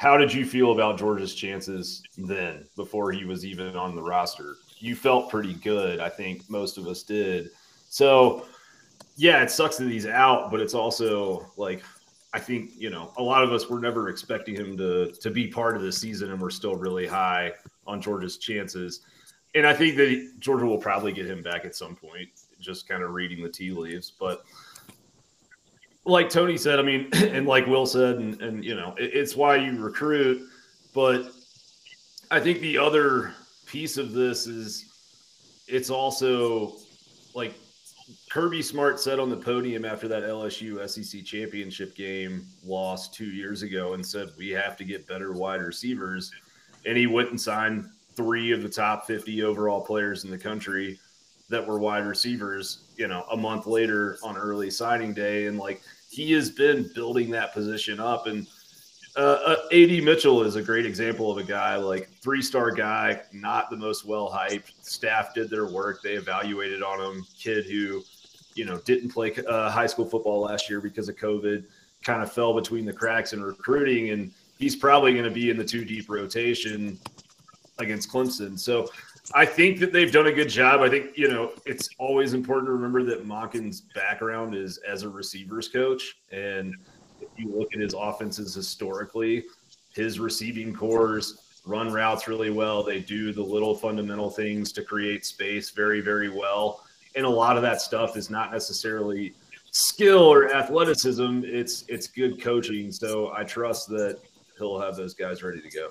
how 0.00 0.16
did 0.16 0.32
you 0.32 0.46
feel 0.46 0.72
about 0.72 0.98
Georgia's 0.98 1.34
chances 1.34 2.02
then 2.16 2.64
before 2.74 3.12
he 3.12 3.26
was 3.26 3.44
even 3.44 3.76
on 3.76 3.94
the 3.94 4.02
roster? 4.02 4.56
You 4.78 4.96
felt 4.96 5.28
pretty 5.28 5.52
good. 5.52 6.00
I 6.00 6.08
think 6.08 6.48
most 6.48 6.78
of 6.78 6.86
us 6.86 7.02
did. 7.02 7.50
So, 7.90 8.46
yeah, 9.16 9.42
it 9.42 9.50
sucks 9.50 9.76
that 9.76 9.90
he's 9.90 10.06
out, 10.06 10.50
but 10.50 10.58
it's 10.58 10.72
also 10.72 11.52
like 11.58 11.82
I 12.32 12.38
think 12.38 12.70
you 12.78 12.88
know 12.88 13.12
a 13.18 13.22
lot 13.22 13.42
of 13.44 13.52
us 13.52 13.68
were 13.68 13.78
never 13.78 14.08
expecting 14.08 14.54
him 14.54 14.74
to 14.78 15.12
to 15.20 15.30
be 15.30 15.48
part 15.48 15.76
of 15.76 15.82
the 15.82 15.92
season, 15.92 16.30
and 16.30 16.40
we're 16.40 16.48
still 16.48 16.76
really 16.76 17.06
high 17.06 17.52
on 17.86 18.00
Georgia's 18.00 18.38
chances. 18.38 19.00
And 19.54 19.66
I 19.66 19.74
think 19.74 19.96
that 19.96 20.32
Georgia 20.38 20.64
will 20.64 20.78
probably 20.78 21.12
get 21.12 21.26
him 21.26 21.42
back 21.42 21.66
at 21.66 21.74
some 21.74 21.94
point. 21.94 22.28
Just 22.58 22.88
kind 22.88 23.02
of 23.02 23.10
reading 23.10 23.42
the 23.42 23.50
tea 23.50 23.72
leaves, 23.72 24.12
but 24.18 24.44
like 26.04 26.30
Tony 26.30 26.56
said, 26.56 26.78
I 26.78 26.82
mean, 26.82 27.08
and 27.12 27.46
like 27.46 27.66
Will 27.66 27.86
said, 27.86 28.16
and, 28.16 28.40
and 28.40 28.64
you 28.64 28.74
know, 28.74 28.94
it, 28.98 29.10
it's 29.14 29.36
why 29.36 29.56
you 29.56 29.78
recruit. 29.78 30.48
But 30.94 31.30
I 32.30 32.40
think 32.40 32.60
the 32.60 32.78
other 32.78 33.34
piece 33.66 33.96
of 33.96 34.12
this 34.12 34.46
is 34.46 34.86
it's 35.68 35.90
also 35.90 36.76
like 37.34 37.54
Kirby 38.30 38.62
Smart 38.62 38.98
said 38.98 39.18
on 39.18 39.30
the 39.30 39.36
podium 39.36 39.84
after 39.84 40.08
that 40.08 40.24
LSU 40.24 40.88
SEC 40.88 41.24
championship 41.24 41.94
game 41.94 42.46
loss 42.64 43.08
two 43.08 43.26
years 43.26 43.62
ago 43.62 43.94
and 43.94 44.04
said, 44.04 44.30
We 44.36 44.50
have 44.50 44.76
to 44.78 44.84
get 44.84 45.06
better 45.06 45.32
wide 45.32 45.62
receivers. 45.62 46.32
And 46.86 46.96
he 46.96 47.06
went 47.06 47.30
and 47.30 47.40
signed 47.40 47.88
three 48.16 48.52
of 48.52 48.62
the 48.62 48.68
top 48.68 49.06
50 49.06 49.42
overall 49.42 49.80
players 49.80 50.24
in 50.24 50.30
the 50.30 50.38
country 50.38 50.98
that 51.50 51.66
were 51.66 51.78
wide 51.78 52.06
receivers, 52.06 52.84
you 52.96 53.08
know, 53.08 53.24
a 53.30 53.36
month 53.36 53.66
later 53.66 54.18
on 54.22 54.36
early 54.36 54.70
signing 54.70 55.12
day. 55.12 55.46
And 55.46 55.58
like 55.58 55.82
he 56.08 56.32
has 56.32 56.50
been 56.50 56.90
building 56.94 57.30
that 57.30 57.52
position 57.52 58.00
up. 58.00 58.26
And 58.26 58.46
uh, 59.16 59.38
uh, 59.44 59.56
AD 59.72 60.04
Mitchell 60.04 60.42
is 60.44 60.54
a 60.54 60.62
great 60.62 60.86
example 60.86 61.30
of 61.30 61.38
a 61.38 61.42
guy 61.42 61.76
like 61.76 62.08
three 62.22 62.40
star 62.40 62.70
guy, 62.70 63.20
not 63.32 63.68
the 63.68 63.76
most 63.76 64.06
well 64.06 64.30
hyped. 64.30 64.72
Staff 64.80 65.34
did 65.34 65.50
their 65.50 65.66
work, 65.66 66.02
they 66.02 66.14
evaluated 66.14 66.82
on 66.82 67.00
him. 67.00 67.26
Kid 67.36 67.66
who, 67.66 68.02
you 68.54 68.64
know, 68.64 68.78
didn't 68.78 69.10
play 69.10 69.34
uh, 69.48 69.70
high 69.70 69.86
school 69.86 70.06
football 70.06 70.40
last 70.40 70.70
year 70.70 70.80
because 70.80 71.08
of 71.08 71.16
COVID, 71.16 71.64
kind 72.04 72.22
of 72.22 72.32
fell 72.32 72.54
between 72.54 72.84
the 72.84 72.92
cracks 72.92 73.32
in 73.32 73.42
recruiting, 73.42 74.10
and 74.10 74.30
he's 74.58 74.76
probably 74.76 75.12
going 75.12 75.24
to 75.24 75.30
be 75.30 75.50
in 75.50 75.56
the 75.56 75.64
two 75.64 75.84
deep 75.84 76.08
rotation 76.08 76.96
against 77.80 78.10
Clemson. 78.10 78.58
So 78.58 78.88
I 79.34 79.44
think 79.44 79.78
that 79.80 79.92
they've 79.92 80.12
done 80.12 80.26
a 80.26 80.32
good 80.32 80.48
job. 80.48 80.80
I 80.80 80.88
think, 80.88 81.16
you 81.16 81.28
know, 81.28 81.52
it's 81.66 81.88
always 81.98 82.34
important 82.34 82.66
to 82.68 82.72
remember 82.72 83.02
that 83.04 83.26
Monken's 83.26 83.82
background 83.94 84.54
is 84.54 84.78
as 84.78 85.02
a 85.02 85.08
receivers 85.08 85.68
coach. 85.68 86.16
And 86.32 86.74
if 87.20 87.28
you 87.36 87.52
look 87.54 87.72
at 87.74 87.80
his 87.80 87.94
offenses 87.94 88.54
historically, 88.54 89.44
his 89.94 90.18
receiving 90.18 90.74
cores 90.74 91.60
run 91.64 91.92
routes 91.92 92.26
really 92.26 92.50
well. 92.50 92.82
They 92.82 93.00
do 93.00 93.32
the 93.32 93.42
little 93.42 93.74
fundamental 93.74 94.30
things 94.30 94.72
to 94.72 94.82
create 94.82 95.26
space 95.26 95.70
very, 95.70 96.00
very 96.00 96.28
well. 96.28 96.84
And 97.16 97.26
a 97.26 97.30
lot 97.30 97.56
of 97.56 97.62
that 97.62 97.80
stuff 97.80 98.16
is 98.16 98.30
not 98.30 98.52
necessarily 98.52 99.34
skill 99.72 100.22
or 100.22 100.52
athleticism. 100.52 101.42
It's 101.44 101.84
it's 101.88 102.06
good 102.06 102.40
coaching. 102.40 102.90
So 102.92 103.32
I 103.34 103.44
trust 103.44 103.88
that 103.90 104.20
he'll 104.58 104.80
have 104.80 104.96
those 104.96 105.14
guys 105.14 105.42
ready 105.42 105.60
to 105.60 105.70
go. 105.70 105.90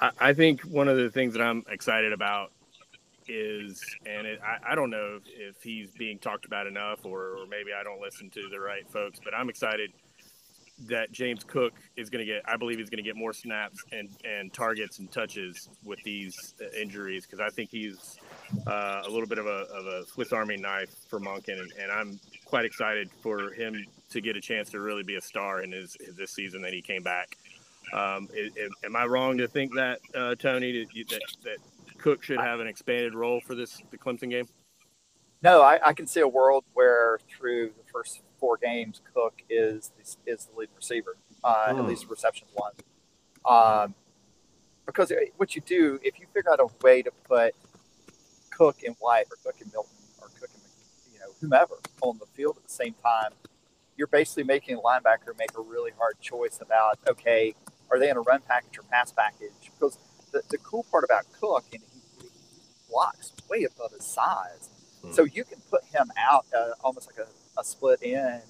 I 0.00 0.32
think 0.34 0.62
one 0.62 0.88
of 0.88 0.96
the 0.96 1.10
things 1.10 1.34
that 1.34 1.42
I'm 1.42 1.64
excited 1.68 2.12
about 2.12 2.50
is, 3.28 3.82
and 4.06 4.26
it, 4.26 4.40
I, 4.42 4.72
I, 4.72 4.74
don't 4.74 4.90
know 4.90 5.18
if, 5.18 5.56
if, 5.56 5.62
he's 5.62 5.90
being 5.92 6.18
talked 6.18 6.44
about 6.44 6.66
enough, 6.66 7.04
or, 7.04 7.38
or, 7.38 7.46
maybe 7.46 7.70
I 7.78 7.82
don't 7.82 8.00
listen 8.00 8.28
to 8.30 8.48
the 8.50 8.60
right 8.60 8.86
folks, 8.90 9.18
but 9.22 9.34
I'm 9.34 9.48
excited 9.48 9.92
that 10.88 11.12
James 11.12 11.44
Cook 11.44 11.72
is 11.96 12.10
going 12.10 12.26
to 12.26 12.30
get. 12.30 12.42
I 12.46 12.56
believe 12.56 12.78
he's 12.78 12.90
going 12.90 13.02
to 13.02 13.08
get 13.08 13.16
more 13.16 13.32
snaps 13.32 13.82
and 13.92 14.08
and 14.24 14.52
targets 14.52 14.98
and 14.98 15.10
touches 15.10 15.68
with 15.84 16.02
these 16.04 16.54
uh, 16.60 16.64
injuries 16.78 17.24
because 17.24 17.40
I 17.40 17.48
think 17.50 17.70
he's 17.70 18.18
uh, 18.66 19.02
a 19.06 19.08
little 19.08 19.28
bit 19.28 19.38
of 19.38 19.46
a, 19.46 19.66
of 19.72 19.86
a 19.86 20.04
Swiss 20.06 20.32
Army 20.32 20.56
knife 20.56 20.90
for 21.08 21.20
Monken, 21.20 21.60
and, 21.60 21.72
and, 21.80 21.92
I'm 21.92 22.18
quite 22.44 22.64
excited 22.64 23.08
for 23.22 23.52
him 23.52 23.84
to 24.10 24.20
get 24.20 24.36
a 24.36 24.40
chance 24.40 24.70
to 24.70 24.80
really 24.80 25.04
be 25.04 25.14
a 25.14 25.20
star 25.20 25.62
in 25.62 25.72
his, 25.72 25.96
his 26.04 26.16
this 26.16 26.32
season 26.32 26.62
that 26.62 26.72
he 26.72 26.82
came 26.82 27.02
back. 27.02 27.36
Um, 27.92 28.28
is, 28.34 28.56
is, 28.56 28.70
am 28.84 28.96
I 28.96 29.06
wrong 29.06 29.38
to 29.38 29.46
think 29.46 29.74
that 29.74 30.00
uh, 30.14 30.34
Tony 30.34 30.84
that, 30.84 31.20
that 31.44 31.58
Cook 31.98 32.22
should 32.22 32.40
have 32.40 32.60
an 32.60 32.66
expanded 32.66 33.14
role 33.14 33.40
for 33.40 33.54
this 33.54 33.80
the 33.90 33.98
Clemson 33.98 34.30
game? 34.30 34.48
No, 35.42 35.62
I, 35.62 35.78
I 35.88 35.92
can 35.92 36.06
see 36.06 36.20
a 36.20 36.28
world 36.28 36.64
where 36.72 37.18
through 37.28 37.72
the 37.76 37.84
first 37.92 38.22
four 38.40 38.56
games, 38.56 39.00
Cook 39.14 39.42
is 39.48 39.92
is 40.26 40.46
the 40.46 40.58
lead 40.58 40.70
receiver, 40.74 41.16
uh, 41.42 41.66
mm. 41.66 41.68
at 41.68 41.76
hmm. 41.76 41.86
least 41.86 42.08
receptions 42.08 42.50
one. 42.54 42.72
Um, 43.44 43.94
because 44.86 45.12
what 45.36 45.54
you 45.54 45.62
do, 45.62 45.98
if 46.02 46.18
you 46.18 46.26
figure 46.34 46.52
out 46.52 46.60
a 46.60 46.68
way 46.82 47.02
to 47.02 47.10
put 47.28 47.54
Cook 48.50 48.82
and 48.86 48.96
White 49.00 49.26
or 49.30 49.36
Cook 49.42 49.60
and 49.60 49.72
Milton 49.72 49.96
or 50.20 50.28
Cook 50.40 50.50
and 50.52 50.62
you 51.12 51.18
know 51.20 51.26
whomever 51.40 51.74
on 52.02 52.18
the 52.18 52.26
field 52.34 52.56
at 52.56 52.62
the 52.66 52.72
same 52.72 52.94
time, 53.02 53.32
you're 53.96 54.06
basically 54.06 54.44
making 54.44 54.76
a 54.76 54.80
linebacker 54.80 55.36
make 55.38 55.56
a 55.56 55.62
really 55.62 55.92
hard 55.98 56.20
choice 56.20 56.58
about 56.60 56.98
okay, 57.08 57.54
are 57.90 57.98
they 57.98 58.10
in 58.10 58.16
a 58.16 58.20
run 58.20 58.40
package 58.46 58.78
or 58.78 58.82
pass 58.90 59.12
package? 59.12 59.70
Because 59.78 59.98
the, 60.32 60.42
the 60.50 60.58
cool 60.58 60.84
part 60.90 61.04
about 61.04 61.24
Cook 61.40 61.64
and 61.72 61.82
he, 61.82 61.98
he 62.22 62.28
blocks 62.90 63.32
way 63.48 63.64
above 63.64 63.92
his 63.92 64.04
size, 64.04 64.68
hmm. 65.02 65.12
so 65.12 65.24
you 65.24 65.44
can 65.44 65.58
put 65.70 65.84
him 65.84 66.10
out 66.18 66.46
uh, 66.56 66.72
almost 66.82 67.08
like 67.08 67.26
a, 67.26 67.60
a 67.60 67.64
split 67.64 68.00
end 68.02 68.42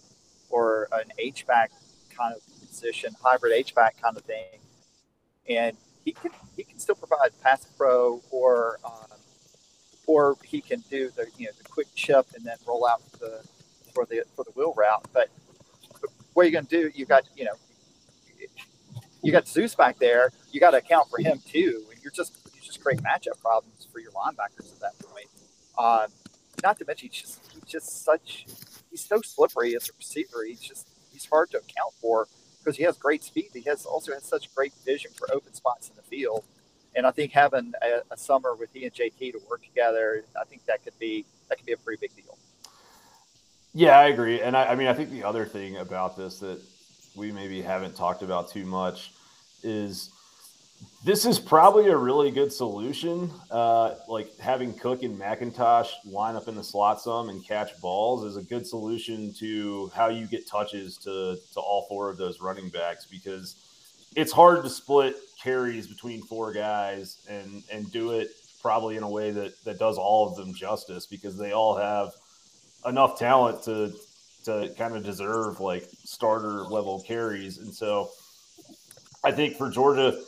or 0.50 0.88
an 0.92 1.10
H 1.18 1.46
back 1.46 1.70
kind 2.16 2.34
of 2.34 2.42
position, 2.68 3.14
hybrid 3.22 3.52
H 3.52 3.74
back 3.74 4.00
kind 4.00 4.16
of 4.16 4.22
thing, 4.24 4.60
and 5.48 5.76
he 6.04 6.12
can 6.12 6.30
he 6.56 6.64
can 6.64 6.78
still 6.78 6.94
provide 6.94 7.30
pass 7.42 7.64
pro 7.76 8.20
or 8.30 8.78
um, 8.84 9.18
or 10.06 10.36
he 10.44 10.60
can 10.60 10.82
do 10.90 11.10
the 11.16 11.26
you 11.38 11.46
know 11.46 11.52
the 11.58 11.68
quick 11.68 11.88
chip 11.94 12.26
and 12.34 12.44
then 12.44 12.56
roll 12.66 12.86
out 12.86 13.02
the 13.20 13.42
for 13.94 14.04
the 14.06 14.22
for 14.34 14.44
the 14.44 14.50
wheel 14.52 14.74
route. 14.76 15.06
But 15.12 15.28
what 16.34 16.42
are 16.42 16.46
you 16.46 16.52
going 16.52 16.66
to 16.66 16.82
do? 16.82 16.90
You 16.94 17.06
got 17.06 17.24
you 17.36 17.44
know 17.44 17.54
you 19.25 19.33
got 19.33 19.49
Zeus 19.49 19.75
back 19.75 19.99
there. 19.99 20.31
You 20.52 20.61
got 20.61 20.73
to 20.73 20.76
account 20.78 21.09
for 21.11 21.19
him 21.19 21.40
too, 21.47 21.85
and 21.90 22.00
you're 22.02 22.12
just 22.12 22.37
you 22.54 22.61
just 22.61 22.83
create 22.83 23.00
matchup 23.02 23.40
problems 23.40 23.88
for 23.93 23.99
your 23.99 24.12
linebackers 24.12 24.73
at 24.73 24.81
that 24.81 24.99
point. 25.00 25.26
Um, 25.76 26.07
not 26.62 26.78
to 26.78 26.85
mention 26.85 27.09
he's 27.11 27.21
just 27.21 27.52
he's 27.52 27.64
just 27.64 28.04
such 28.04 28.47
he's 28.90 29.04
so 29.04 29.21
slippery 29.23 29.75
as 29.75 29.88
a 29.88 29.93
receiver. 29.99 30.45
He's 30.47 30.61
just 30.61 30.88
he's 31.12 31.26
hard 31.26 31.50
to 31.50 31.59
account 31.59 31.95
for 32.00 32.28
because 32.59 32.76
he 32.76 32.85
has 32.85 32.97
great 32.97 33.25
speed. 33.25 33.49
He 33.52 33.62
has 33.62 33.85
also 33.85 34.12
has 34.12 34.25
such 34.25 34.54
great 34.54 34.73
vision 34.85 35.11
for 35.16 35.33
open 35.35 35.54
spots 35.54 35.88
in 35.88 35.97
the 35.97 36.02
field 36.02 36.45
and 36.97 37.07
I 37.07 37.11
think 37.11 37.33
having 37.33 37.73
a, 37.83 38.12
a, 38.12 38.16
summer 38.16 38.54
with 38.54 38.71
he 38.73 38.85
and 38.85 38.95
JT 38.95 39.33
to 39.33 39.40
work 39.49 39.64
together, 39.64 40.25
I 40.40 40.45
think 40.45 40.64
that 40.66 40.85
could 40.85 40.99
be 40.99 41.25
that 41.49 41.59
could 41.59 41.66
be 41.66 41.73
a 41.73 41.76
pretty 41.76 42.00
big 42.00 42.14
deal. 42.16 42.38
Yeah, 43.73 43.99
I 43.99 44.04
agree, 44.07 44.40
and 44.40 44.57
I, 44.57 44.66
I 44.66 44.75
mean, 44.76 44.87
I 44.87 44.95
think 44.95 45.11
the 45.11 45.25
other 45.25 45.45
thing 45.45 45.76
about 45.78 46.16
this 46.16 46.38
that 46.38 46.61
we 47.16 47.33
maybe 47.33 47.62
haven't 47.62 47.94
talked 47.97 48.23
about 48.23 48.50
too 48.50 48.64
much 48.64 49.12
is 49.62 50.11
this 51.04 51.25
is 51.25 51.38
probably 51.38 51.88
a 51.88 51.97
really 51.97 52.30
good 52.30 52.52
solution. 52.52 53.30
Uh, 53.50 53.94
like 54.09 54.37
having 54.38 54.73
Cook 54.73 55.02
and 55.02 55.18
McIntosh 55.18 55.88
line 56.04 56.37
up 56.37 56.49
in 56.49 56.54
the 56.54 56.64
slot 56.64 57.00
some 57.00 57.28
and 57.28 57.47
catch 57.47 57.78
balls 57.80 58.25
is 58.25 58.37
a 58.37 58.42
good 58.42 58.66
solution 58.66 59.33
to 59.35 59.90
how 59.94 60.09
you 60.09 60.26
get 60.26 60.47
touches 60.47 60.97
to 60.99 61.38
to 61.52 61.61
all 61.61 61.87
four 61.88 62.11
of 62.11 62.16
those 62.16 62.40
running 62.40 62.68
backs 62.68 63.06
because 63.06 63.56
it's 64.16 64.33
hard 64.33 64.62
to 64.62 64.71
split 64.71 65.16
carries 65.42 65.87
between 65.87 66.23
four 66.23 66.52
guys 66.52 67.18
and 67.28 67.62
and 67.71 67.90
do 67.92 68.12
it 68.12 68.28
probably 68.62 68.97
in 68.97 69.02
a 69.02 69.11
way 69.11 69.30
that 69.30 69.62
that 69.64 69.78
does 69.78 69.99
all 69.99 70.28
of 70.28 70.37
them 70.37 70.54
justice 70.54 71.06
because 71.06 71.37
they 71.37 71.52
all 71.52 71.76
have 71.76 72.12
enough 72.87 73.18
talent 73.18 73.62
to 73.62 73.92
to 74.44 74.72
kind 74.76 74.96
of 74.96 75.04
deserve 75.04 75.60
like 75.60 75.88
starter 76.04 76.62
level 76.64 77.02
carries 77.06 77.58
and 77.58 77.72
so 77.72 78.10
I 79.24 79.32
think 79.32 79.56
for 79.56 79.70
Georgia 79.70 80.20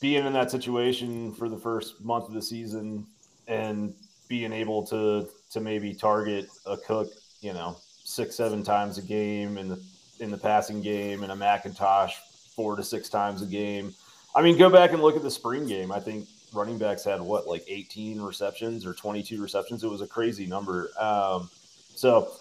being 0.00 0.26
in 0.26 0.32
that 0.32 0.50
situation 0.50 1.32
for 1.32 1.48
the 1.48 1.58
first 1.58 2.02
month 2.02 2.26
of 2.26 2.34
the 2.34 2.42
season 2.42 3.06
and 3.46 3.94
being 4.28 4.52
able 4.52 4.82
to 4.86 5.28
to 5.50 5.60
maybe 5.60 5.94
target 5.94 6.48
a 6.66 6.76
cook, 6.76 7.08
you 7.42 7.52
know, 7.52 7.76
six 8.02 8.34
seven 8.34 8.62
times 8.62 8.96
a 8.98 9.02
game 9.02 9.58
in 9.58 9.68
the 9.68 9.82
in 10.20 10.30
the 10.30 10.38
passing 10.38 10.80
game 10.80 11.22
and 11.22 11.30
a 11.30 11.34
McIntosh 11.34 12.12
four 12.56 12.76
to 12.76 12.82
six 12.82 13.08
times 13.08 13.42
a 13.42 13.46
game. 13.46 13.94
I 14.34 14.42
mean, 14.42 14.56
go 14.56 14.70
back 14.70 14.92
and 14.92 15.02
look 15.02 15.16
at 15.16 15.22
the 15.22 15.30
spring 15.30 15.66
game. 15.66 15.92
I 15.92 16.00
think 16.00 16.26
running 16.52 16.78
backs 16.78 17.04
had 17.04 17.20
what, 17.20 17.46
like 17.46 17.64
18 17.68 18.20
receptions 18.20 18.86
or 18.86 18.94
22 18.94 19.40
receptions. 19.40 19.84
It 19.84 19.88
was 19.88 20.00
a 20.00 20.06
crazy 20.06 20.46
number. 20.46 20.90
Um, 20.98 21.50
so 21.94 22.32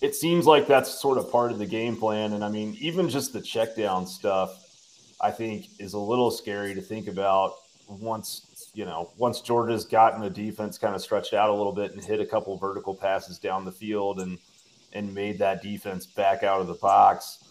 it 0.00 0.14
seems 0.14 0.46
like 0.46 0.66
that's 0.66 1.00
sort 1.00 1.18
of 1.18 1.30
part 1.30 1.52
of 1.52 1.58
the 1.58 1.66
game 1.66 1.96
plan. 1.96 2.32
And 2.32 2.44
I 2.44 2.48
mean, 2.48 2.76
even 2.80 3.08
just 3.08 3.32
the 3.32 3.40
check 3.40 3.76
down 3.76 4.06
stuff, 4.06 4.66
I 5.20 5.30
think 5.30 5.68
is 5.78 5.94
a 5.94 5.98
little 5.98 6.30
scary 6.30 6.74
to 6.74 6.80
think 6.80 7.08
about 7.08 7.54
once, 7.88 8.70
you 8.74 8.84
know, 8.84 9.10
once 9.18 9.40
Georgia's 9.40 9.84
gotten 9.84 10.20
the 10.20 10.30
defense 10.30 10.78
kind 10.78 10.94
of 10.94 11.02
stretched 11.02 11.34
out 11.34 11.50
a 11.50 11.54
little 11.54 11.72
bit 11.72 11.92
and 11.92 12.02
hit 12.02 12.20
a 12.20 12.26
couple 12.26 12.56
vertical 12.56 12.94
passes 12.94 13.38
down 13.38 13.64
the 13.64 13.72
field 13.72 14.20
and, 14.20 14.38
and 14.92 15.14
made 15.14 15.38
that 15.38 15.62
defense 15.62 16.06
back 16.06 16.42
out 16.42 16.60
of 16.60 16.66
the 16.66 16.74
box 16.74 17.44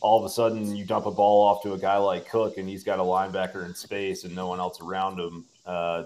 all 0.00 0.18
of 0.18 0.24
a 0.24 0.28
sudden 0.28 0.76
you 0.76 0.84
dump 0.84 1.06
a 1.06 1.10
ball 1.10 1.46
off 1.46 1.62
to 1.62 1.72
a 1.72 1.78
guy 1.78 1.96
like 1.96 2.28
Cook 2.28 2.58
and 2.58 2.68
he's 2.68 2.84
got 2.84 2.98
a 2.98 3.02
linebacker 3.02 3.64
in 3.64 3.74
space 3.74 4.24
and 4.24 4.34
no 4.34 4.46
one 4.46 4.60
else 4.60 4.80
around 4.80 5.18
him. 5.18 5.44
Uh, 5.64 6.04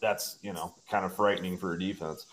that's 0.00 0.38
you 0.42 0.52
know 0.52 0.74
kind 0.90 1.04
of 1.04 1.14
frightening 1.14 1.56
for 1.58 1.74
a 1.74 1.78
defense. 1.78 2.26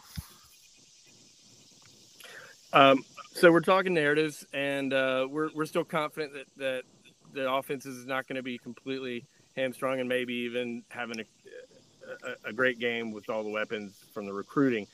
Um, 2.74 3.04
so 3.34 3.52
we're 3.52 3.62
talking 3.62 3.94
narratives, 3.94 4.46
and 4.54 4.94
uh, 4.94 5.28
we're 5.30 5.50
we're 5.54 5.66
still 5.66 5.84
confident 5.84 6.34
that 6.34 6.48
that 6.58 6.84
the 7.34 7.52
offense 7.52 7.86
is 7.86 8.06
not 8.06 8.28
going 8.28 8.38
to 8.38 8.44
be 8.44 8.58
completely 8.58 9.26
hamstrung, 9.56 10.00
and 10.00 10.10
maybe 10.10 10.34
even 10.34 10.84
having 10.90 11.20
a, 11.20 11.24
a, 12.28 12.50
a 12.50 12.54
great 12.54 12.80
game 12.80 13.12
with 13.12 13.30
all 13.30 13.44
the 13.44 13.50
weapons 13.50 14.04
from 14.14 14.26
the 14.26 14.34
recruiting 14.34 14.88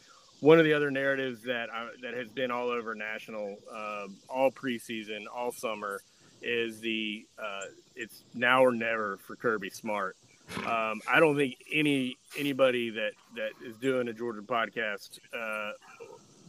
one 0.44 0.60
of 0.60 0.66
the 0.66 0.74
other 0.74 0.92
narratives 0.92 1.42
that 1.44 1.70
I, 1.74 1.88
that 2.02 2.14
has 2.16 2.28
been 2.28 2.52
all 2.52 2.68
over 2.68 2.94
national, 2.94 3.58
um, 3.74 4.18
all 4.28 4.52
preseason, 4.52 5.24
all 5.34 5.54
summer, 5.54 6.02
is 6.42 6.82
the 6.82 7.26
uh, 7.42 7.62
it's 7.96 8.24
now 8.34 8.66
or 8.66 8.74
never 8.74 9.16
for 9.26 9.38
Kirby 9.38 9.70
Smart. 9.70 10.18
Um, 10.58 11.02
I 11.10 11.22
don't 11.22 11.38
think 11.38 11.56
any 11.72 12.18
anybody 12.38 12.90
that 12.90 13.14
that 13.38 13.52
is 13.66 13.78
doing 13.78 14.10
a 14.10 14.14
Georgia 14.14 14.42
podcast 14.42 15.18
uh, 15.34 15.72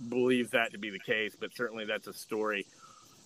believes 0.08 0.50
that 0.50 0.72
to 0.72 0.78
be 0.78 0.90
the 0.90 0.98
case, 0.98 1.36
but 1.38 1.54
certainly 1.54 1.84
that's 1.84 2.06
a 2.06 2.12
story. 2.12 2.66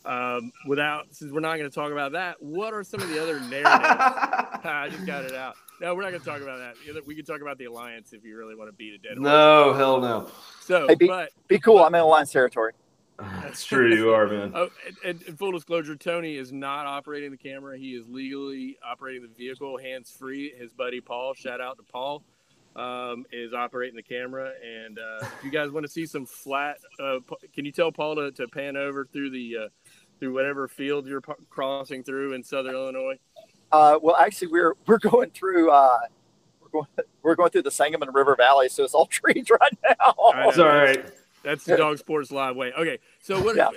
Um, 0.04 0.52
without 0.66 1.06
since 1.10 1.32
we're 1.32 1.40
not 1.40 1.58
going 1.58 1.68
to 1.68 1.74
talk 1.74 1.92
about 1.92 2.12
that, 2.12 2.40
what 2.40 2.72
are 2.72 2.84
some 2.84 3.00
of 3.02 3.08
the 3.08 3.22
other 3.22 3.40
narratives? 3.50 3.64
I 3.66 4.88
just 4.90 5.06
got 5.06 5.24
it 5.24 5.34
out. 5.34 5.56
No, 5.80 5.94
we're 5.94 6.02
not 6.02 6.10
going 6.10 6.20
to 6.20 6.26
talk 6.26 6.40
about 6.40 6.58
that. 6.58 7.06
We 7.06 7.14
can 7.14 7.24
talk 7.24 7.40
about 7.40 7.58
the 7.58 7.66
alliance 7.66 8.12
if 8.12 8.24
you 8.24 8.36
really 8.36 8.56
want 8.56 8.68
to 8.68 8.76
beat 8.76 8.94
a 8.94 8.98
dead 8.98 9.16
horse. 9.16 9.24
No, 9.24 9.74
hell 9.74 10.00
no. 10.00 10.30
So, 10.60 10.88
hey, 10.88 10.94
be, 10.96 11.06
but 11.06 11.30
be 11.46 11.58
cool. 11.58 11.78
I'm 11.84 11.94
in 11.94 12.00
alliance 12.00 12.32
territory. 12.32 12.72
That's 13.18 13.64
true. 13.66 13.94
You 13.94 14.10
are, 14.10 14.26
man. 14.26 14.52
Oh, 14.54 14.68
and, 15.04 15.22
and, 15.26 15.38
full 15.38 15.52
disclosure, 15.52 15.96
Tony 15.96 16.36
is 16.36 16.52
not 16.52 16.86
operating 16.86 17.30
the 17.30 17.36
camera. 17.36 17.78
He 17.78 17.90
is 17.90 18.08
legally 18.08 18.76
operating 18.84 19.22
the 19.22 19.28
vehicle, 19.28 19.78
hands 19.78 20.10
free. 20.10 20.52
His 20.56 20.72
buddy 20.72 21.00
Paul, 21.00 21.34
shout 21.34 21.60
out 21.60 21.76
to 21.78 21.84
Paul, 21.84 22.22
um, 22.78 23.26
is 23.32 23.52
operating 23.52 23.96
the 23.96 24.02
camera. 24.02 24.52
And 24.64 24.98
uh, 24.98 25.18
if 25.22 25.44
you 25.44 25.50
guys 25.50 25.70
want 25.70 25.84
to 25.84 25.90
see 25.92 26.06
some 26.06 26.24
flat, 26.24 26.78
uh, 27.00 27.18
can 27.52 27.64
you 27.64 27.72
tell 27.72 27.90
Paul 27.90 28.16
to, 28.16 28.30
to 28.32 28.48
pan 28.48 28.76
over 28.76 29.04
through 29.04 29.30
the 29.30 29.56
uh, 29.64 29.68
through 30.20 30.32
whatever 30.32 30.68
field 30.68 31.06
you're 31.06 31.20
p- 31.20 31.32
crossing 31.50 32.02
through 32.02 32.32
in 32.32 32.42
Southern 32.42 32.74
Illinois? 32.74 33.18
Uh, 33.72 33.98
well, 34.00 34.16
actually, 34.16 34.48
we're 34.48 34.74
we're 34.86 34.98
going 34.98 35.30
through 35.30 35.70
uh, 35.70 35.98
we're 36.60 36.70
going 36.70 36.86
we're 37.22 37.34
going 37.34 37.50
through 37.50 37.62
the 37.62 37.70
Sangamon 37.70 38.12
River 38.12 38.36
Valley, 38.36 38.68
so 38.68 38.84
it's 38.84 38.94
all 38.94 39.06
trees 39.10 39.50
right 39.50 39.78
now. 39.82 40.14
It's 40.46 40.58
all 40.58 40.68
right. 40.68 41.04
That's 41.42 41.64
the 41.64 41.76
Dog 41.76 41.98
Sports 41.98 42.30
Live 42.30 42.56
way. 42.56 42.72
Okay, 42.72 42.98
so 43.20 43.42
what? 43.42 43.56
Yeah. 43.56 43.70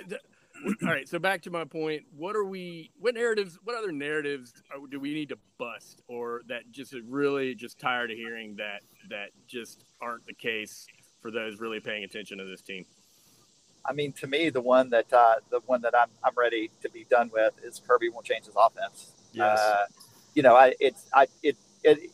All 0.64 0.88
right, 0.88 1.08
so 1.08 1.18
back 1.18 1.42
to 1.42 1.50
my 1.50 1.64
point. 1.64 2.02
What 2.16 2.36
are 2.36 2.44
we? 2.44 2.90
What 2.98 3.14
narratives? 3.14 3.58
What 3.64 3.76
other 3.76 3.92
narratives 3.92 4.52
are, 4.70 4.86
do 4.86 5.00
we 5.00 5.14
need 5.14 5.28
to 5.30 5.38
bust, 5.58 6.02
or 6.08 6.42
that 6.48 6.70
just 6.70 6.94
really 7.08 7.54
just 7.54 7.78
tired 7.78 8.10
of 8.10 8.16
hearing 8.16 8.56
that 8.56 8.82
that 9.10 9.30
just 9.46 9.84
aren't 10.00 10.26
the 10.26 10.34
case 10.34 10.86
for 11.20 11.30
those 11.30 11.58
really 11.58 11.80
paying 11.80 12.04
attention 12.04 12.38
to 12.38 12.44
this 12.44 12.62
team? 12.62 12.84
I 13.84 13.92
mean, 13.92 14.12
to 14.14 14.26
me, 14.26 14.50
the 14.50 14.60
one 14.60 14.90
that 14.90 15.12
uh, 15.12 15.36
the 15.50 15.60
one 15.66 15.82
that 15.82 15.94
I'm 15.96 16.08
I'm 16.22 16.34
ready 16.36 16.70
to 16.82 16.90
be 16.90 17.06
done 17.10 17.30
with 17.32 17.54
is 17.64 17.80
Kirby 17.86 18.10
won't 18.10 18.26
change 18.26 18.46
his 18.46 18.54
offense. 18.56 19.12
Yes. 19.32 19.58
Uh, 19.58 19.86
you 20.34 20.42
know, 20.42 20.54
I 20.54 20.74
it's 20.78 21.08
I 21.12 21.26
it 21.42 21.56
it. 21.82 22.10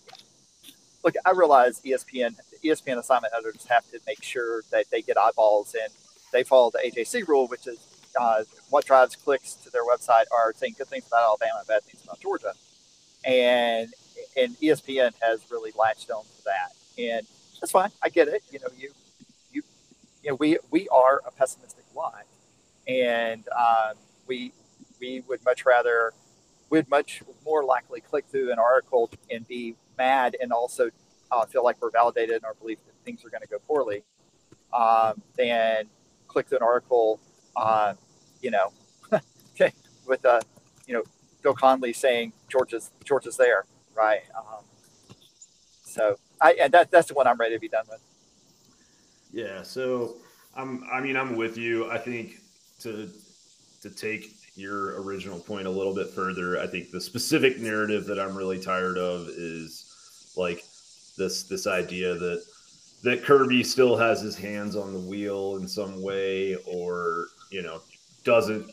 Look, 1.05 1.15
I 1.25 1.31
realize 1.33 1.81
ESPN 1.83 2.35
ESPN 2.65 2.99
assignment 2.99 3.33
editors 3.37 3.67
have 3.69 3.89
to 3.91 4.01
make 4.07 4.23
sure 4.23 4.63
that 4.71 4.87
they 4.91 5.03
get 5.03 5.19
eyeballs 5.19 5.75
and 5.75 5.93
they 6.33 6.43
follow 6.43 6.71
the 6.71 6.79
AJC 6.79 7.27
rule, 7.29 7.47
which 7.47 7.67
is 7.67 7.79
uh, 8.19 8.45
what 8.71 8.85
drives 8.85 9.17
clicks 9.17 9.55
to 9.55 9.71
their 9.71 9.85
website 9.85 10.25
are 10.37 10.53
saying 10.55 10.75
good 10.79 10.89
things 10.89 11.07
about 11.07 11.23
Alabama, 11.23 11.63
bad 11.67 11.83
things 11.85 12.03
about 12.05 12.21
Georgia, 12.21 12.53
and 13.25 13.93
and 14.37 14.57
ESPN 14.57 15.13
has 15.23 15.41
really 15.51 15.73
latched 15.79 16.11
on 16.11 16.25
to 16.25 16.45
that, 16.45 16.73
and 16.99 17.27
that's 17.61 17.73
fine. 17.73 17.91
I 18.03 18.09
get 18.09 18.29
it. 18.29 18.43
You 18.51 18.61
know, 18.61 18.69
you 18.77 18.91
you 19.53 19.63
you 20.23 20.31
know, 20.31 20.37
we 20.37 20.59
we 20.71 20.89
are 20.89 21.23
a 21.27 21.31
pessimistic 21.31 21.85
lot, 21.95 22.25
and 22.87 23.45
um, 23.57 23.97
we 24.27 24.53
we 25.01 25.23
would 25.29 25.45
much 25.45 25.65
rather 25.65 26.13
we'd 26.71 26.89
much 26.91 27.23
more 27.45 27.65
likely 27.65 28.01
click 28.01 28.27
through 28.31 28.53
an 28.53 28.59
article 28.59 29.11
and 29.31 29.47
be 29.49 29.75
mad 29.97 30.37
and 30.41 30.53
also 30.53 30.91
uh, 31.31 31.45
feel 31.47 31.65
like 31.65 31.81
we're 31.81 31.91
validated 31.91 32.37
in 32.37 32.45
our 32.45 32.55
belief 32.55 32.79
that 32.87 32.95
things 33.05 33.25
are 33.25 33.31
going 33.31 33.43
to 33.43 33.49
go 33.49 33.59
poorly 33.67 34.03
um, 34.73 35.21
than 35.37 35.87
click 36.27 36.49
through 36.49 36.59
an 36.59 36.65
article, 36.65 37.21
uh, 37.57 37.95
you 38.41 38.51
know, 38.51 38.73
okay, 39.55 39.73
with 40.07 40.25
uh, 40.25 40.41
you 40.87 40.95
know 40.95 41.03
Bill 41.43 41.55
Connelly 41.55 41.93
saying 41.93 42.33
Georgia's 42.49 42.91
Georgia's 43.05 43.37
there, 43.37 43.65
right? 43.95 44.23
Um, 44.37 44.65
so 45.85 46.19
I 46.41 46.57
and 46.61 46.73
that 46.73 46.91
that's 46.91 47.09
the 47.09 47.15
one 47.15 47.27
I'm 47.27 47.37
ready 47.37 47.55
to 47.55 47.61
be 47.61 47.69
done 47.69 47.85
with. 47.89 48.01
Yeah. 49.33 49.63
So 49.63 50.17
I'm. 50.57 50.85
I 50.93 51.01
mean, 51.01 51.17
I'm 51.17 51.37
with 51.37 51.57
you. 51.57 51.91
I 51.91 51.99
think 51.99 52.41
to 52.81 53.11
to 53.83 53.91
take 53.91 54.35
your 54.57 55.01
original 55.03 55.39
point 55.39 55.67
a 55.67 55.71
little 55.71 55.95
bit 55.95 56.11
further, 56.11 56.61
I 56.61 56.67
think 56.67 56.91
the 56.91 57.01
specific 57.01 57.59
narrative 57.59 58.07
that 58.07 58.19
I'm 58.19 58.37
really 58.37 58.61
tired 58.61 58.99
of 58.99 59.29
is 59.29 60.33
like 60.37 60.65
this 61.17 61.45
this 61.45 61.67
idea 61.67 62.15
that 62.15 62.43
that 63.05 63.23
Kirby 63.23 63.63
still 63.63 63.97
has 63.97 64.21
his 64.21 64.37
hands 64.37 64.75
on 64.75 64.93
the 64.93 64.99
wheel 64.99 65.57
in 65.57 65.69
some 65.69 66.03
way, 66.03 66.57
or 66.67 67.29
you 67.51 67.63
know, 67.63 67.81
doesn't 68.29 68.71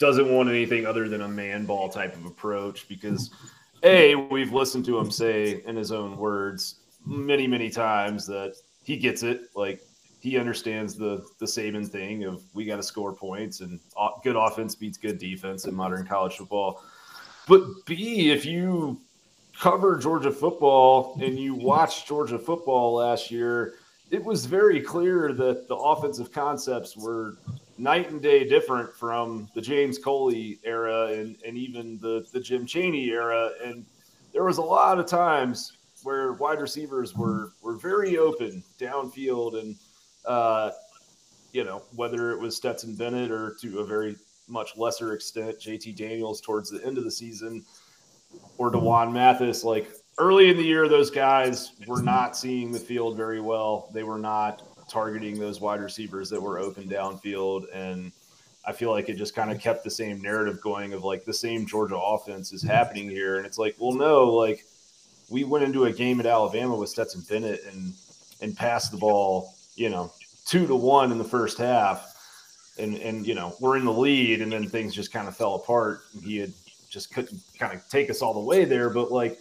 doesn't 0.00 0.30
want 0.30 0.48
anything 0.48 0.84
other 0.84 1.08
than 1.08 1.22
a 1.22 1.28
man 1.28 1.64
ball 1.64 1.88
type 1.88 2.14
of 2.16 2.26
approach. 2.26 2.88
Because 2.88 3.30
a 3.84 4.16
we've 4.16 4.52
listened 4.52 4.84
to 4.86 4.98
him 4.98 5.10
say 5.12 5.62
in 5.64 5.76
his 5.76 5.92
own 5.92 6.16
words 6.16 6.80
many 7.06 7.46
many 7.46 7.70
times 7.70 8.26
that 8.26 8.56
he 8.82 8.96
gets 8.96 9.22
it, 9.22 9.42
like 9.54 9.80
he 10.20 10.38
understands 10.38 10.96
the 10.96 11.24
the 11.38 11.46
Saban 11.46 11.86
thing 11.88 12.24
of 12.24 12.42
we 12.52 12.64
got 12.64 12.76
to 12.76 12.82
score 12.82 13.12
points 13.12 13.60
and 13.60 13.78
good 14.24 14.36
offense 14.36 14.74
beats 14.74 14.98
good 14.98 15.18
defense 15.18 15.66
in 15.66 15.74
modern 15.74 16.04
college 16.04 16.34
football. 16.34 16.82
But 17.46 17.62
B, 17.86 18.30
if 18.32 18.44
you 18.44 19.00
cover 19.56 19.96
Georgia 19.98 20.32
football 20.32 21.16
and 21.22 21.38
you 21.38 21.54
watch 21.54 22.06
Georgia 22.06 22.40
football 22.40 22.94
last 22.94 23.30
year, 23.30 23.74
it 24.10 24.22
was 24.22 24.46
very 24.46 24.80
clear 24.80 25.32
that 25.32 25.68
the 25.68 25.76
offensive 25.76 26.32
concepts 26.32 26.96
were 26.96 27.36
night 27.78 28.10
and 28.10 28.22
day 28.22 28.48
different 28.48 28.94
from 28.94 29.48
the 29.54 29.60
James 29.60 29.98
Coley 29.98 30.58
era 30.64 31.08
and, 31.12 31.36
and 31.46 31.56
even 31.58 31.98
the, 32.00 32.24
the 32.32 32.40
Jim 32.40 32.66
Chaney 32.66 33.10
era. 33.10 33.50
And 33.64 33.84
there 34.32 34.44
was 34.44 34.58
a 34.58 34.62
lot 34.62 34.98
of 34.98 35.06
times 35.06 35.76
where 36.02 36.34
wide 36.34 36.60
receivers 36.60 37.14
were 37.14 37.52
were 37.62 37.76
very 37.76 38.18
open 38.18 38.62
downfield 38.78 39.60
and 39.60 39.76
uh, 40.26 40.70
you 41.52 41.64
know, 41.64 41.82
whether 41.94 42.32
it 42.32 42.38
was 42.38 42.56
Stetson 42.56 42.94
Bennett 42.94 43.30
or 43.30 43.56
to 43.60 43.78
a 43.78 43.86
very 43.86 44.16
much 44.48 44.76
lesser 44.76 45.14
extent, 45.14 45.58
JT 45.58 45.96
Daniels 45.96 46.40
towards 46.40 46.70
the 46.70 46.84
end 46.84 46.98
of 46.98 47.04
the 47.04 47.10
season 47.10 47.64
or 48.58 48.70
D'Wan 48.70 49.12
Mathis, 49.12 49.64
like 49.64 49.90
early 50.18 50.50
in 50.50 50.56
the 50.56 50.62
year, 50.62 50.88
those 50.88 51.10
guys 51.10 51.72
were 51.86 52.02
not 52.02 52.36
seeing 52.36 52.72
the 52.72 52.78
field 52.78 53.16
very 53.16 53.40
well. 53.40 53.90
They 53.94 54.02
were 54.02 54.18
not 54.18 54.62
targeting 54.88 55.38
those 55.38 55.60
wide 55.60 55.80
receivers 55.80 56.30
that 56.30 56.40
were 56.40 56.58
open 56.58 56.88
downfield. 56.88 57.66
And 57.72 58.12
I 58.64 58.72
feel 58.72 58.90
like 58.90 59.08
it 59.08 59.14
just 59.14 59.34
kind 59.34 59.50
of 59.50 59.60
kept 59.60 59.84
the 59.84 59.90
same 59.90 60.20
narrative 60.20 60.60
going 60.60 60.92
of 60.92 61.04
like 61.04 61.24
the 61.24 61.32
same 61.32 61.66
Georgia 61.66 61.96
offense 61.96 62.52
is 62.52 62.62
happening 62.62 63.08
here. 63.08 63.36
And 63.36 63.46
it's 63.46 63.58
like, 63.58 63.76
well, 63.78 63.92
no, 63.92 64.28
like 64.32 64.64
we 65.30 65.44
went 65.44 65.64
into 65.64 65.84
a 65.84 65.92
game 65.92 66.20
at 66.20 66.26
Alabama 66.26 66.76
with 66.76 66.88
Stetson 66.88 67.22
Bennett 67.28 67.60
and 67.72 67.94
and 68.42 68.56
passed 68.56 68.92
the 68.92 68.98
ball, 68.98 69.54
you 69.76 69.88
know, 69.88 70.12
two 70.44 70.66
to 70.66 70.74
one 70.74 71.10
in 71.10 71.18
the 71.18 71.24
first 71.24 71.58
half. 71.58 72.12
And 72.78 72.96
and 72.98 73.26
you 73.26 73.34
know, 73.34 73.54
we're 73.60 73.76
in 73.76 73.84
the 73.84 73.92
lead 73.92 74.42
and 74.42 74.52
then 74.52 74.68
things 74.68 74.94
just 74.94 75.12
kind 75.12 75.28
of 75.28 75.36
fell 75.36 75.54
apart. 75.54 76.00
He 76.22 76.38
had 76.38 76.52
just 76.90 77.12
couldn't 77.12 77.40
kind 77.58 77.74
of 77.74 77.86
take 77.88 78.10
us 78.10 78.22
all 78.22 78.34
the 78.34 78.40
way 78.40 78.64
there. 78.64 78.90
But 78.90 79.10
like 79.10 79.38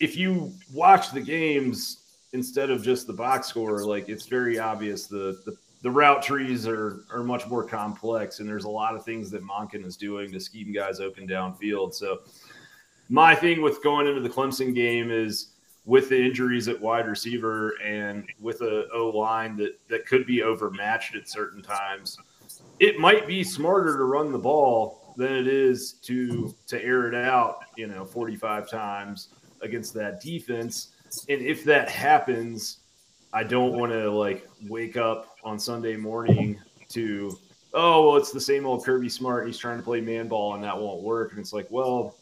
if 0.00 0.16
you 0.16 0.52
watch 0.72 1.12
the 1.12 1.20
games 1.20 2.03
instead 2.34 2.68
of 2.68 2.82
just 2.82 3.06
the 3.06 3.12
box 3.12 3.46
score, 3.46 3.84
like 3.84 4.08
it's 4.08 4.26
very 4.26 4.58
obvious 4.58 5.06
the 5.06 5.40
the, 5.46 5.56
the 5.82 5.90
route 5.90 6.22
trees 6.22 6.66
are 6.66 7.04
are 7.10 7.22
much 7.22 7.46
more 7.46 7.64
complex, 7.64 8.40
and 8.40 8.48
there's 8.48 8.64
a 8.64 8.68
lot 8.68 8.94
of 8.94 9.04
things 9.04 9.30
that 9.30 9.42
Monken 9.42 9.86
is 9.86 9.96
doing 9.96 10.30
to 10.32 10.40
scheme 10.40 10.72
guys 10.72 11.00
open 11.00 11.26
downfield. 11.26 11.94
So 11.94 12.20
my 13.08 13.34
thing 13.34 13.62
with 13.62 13.82
going 13.82 14.06
into 14.06 14.20
the 14.20 14.28
Clemson 14.28 14.74
game 14.74 15.10
is 15.10 15.52
with 15.86 16.08
the 16.08 16.20
injuries 16.20 16.66
at 16.68 16.80
wide 16.80 17.06
receiver 17.06 17.74
and 17.84 18.26
with 18.40 18.62
a 18.62 18.88
O 18.92 19.10
line 19.10 19.56
that 19.56 19.78
that 19.88 20.06
could 20.06 20.26
be 20.26 20.42
overmatched 20.42 21.14
at 21.14 21.28
certain 21.28 21.62
times, 21.62 22.18
it 22.80 22.98
might 22.98 23.26
be 23.26 23.44
smarter 23.44 23.96
to 23.96 24.04
run 24.04 24.32
the 24.32 24.38
ball 24.38 25.14
than 25.16 25.32
it 25.32 25.46
is 25.46 25.94
to 26.02 26.52
to 26.66 26.82
air 26.82 27.06
it 27.06 27.14
out, 27.14 27.58
you 27.76 27.86
know, 27.86 28.04
45 28.04 28.68
times 28.68 29.28
against 29.60 29.94
that 29.94 30.20
defense. 30.20 30.93
And 31.28 31.42
if 31.42 31.64
that 31.64 31.88
happens, 31.88 32.78
I 33.32 33.44
don't 33.44 33.76
want 33.78 33.92
to 33.92 34.10
like 34.10 34.48
wake 34.68 34.96
up 34.96 35.36
on 35.42 35.58
Sunday 35.58 35.96
morning 35.96 36.58
to 36.90 37.36
oh 37.72 38.08
well 38.08 38.16
it's 38.16 38.30
the 38.30 38.40
same 38.40 38.66
old 38.66 38.84
Kirby 38.84 39.08
Smart. 39.08 39.46
He's 39.46 39.58
trying 39.58 39.78
to 39.78 39.82
play 39.82 40.00
man 40.00 40.28
ball 40.28 40.54
and 40.54 40.62
that 40.64 40.78
won't 40.78 41.02
work. 41.02 41.32
And 41.32 41.40
it's 41.40 41.52
like, 41.52 41.66
well, 41.70 42.16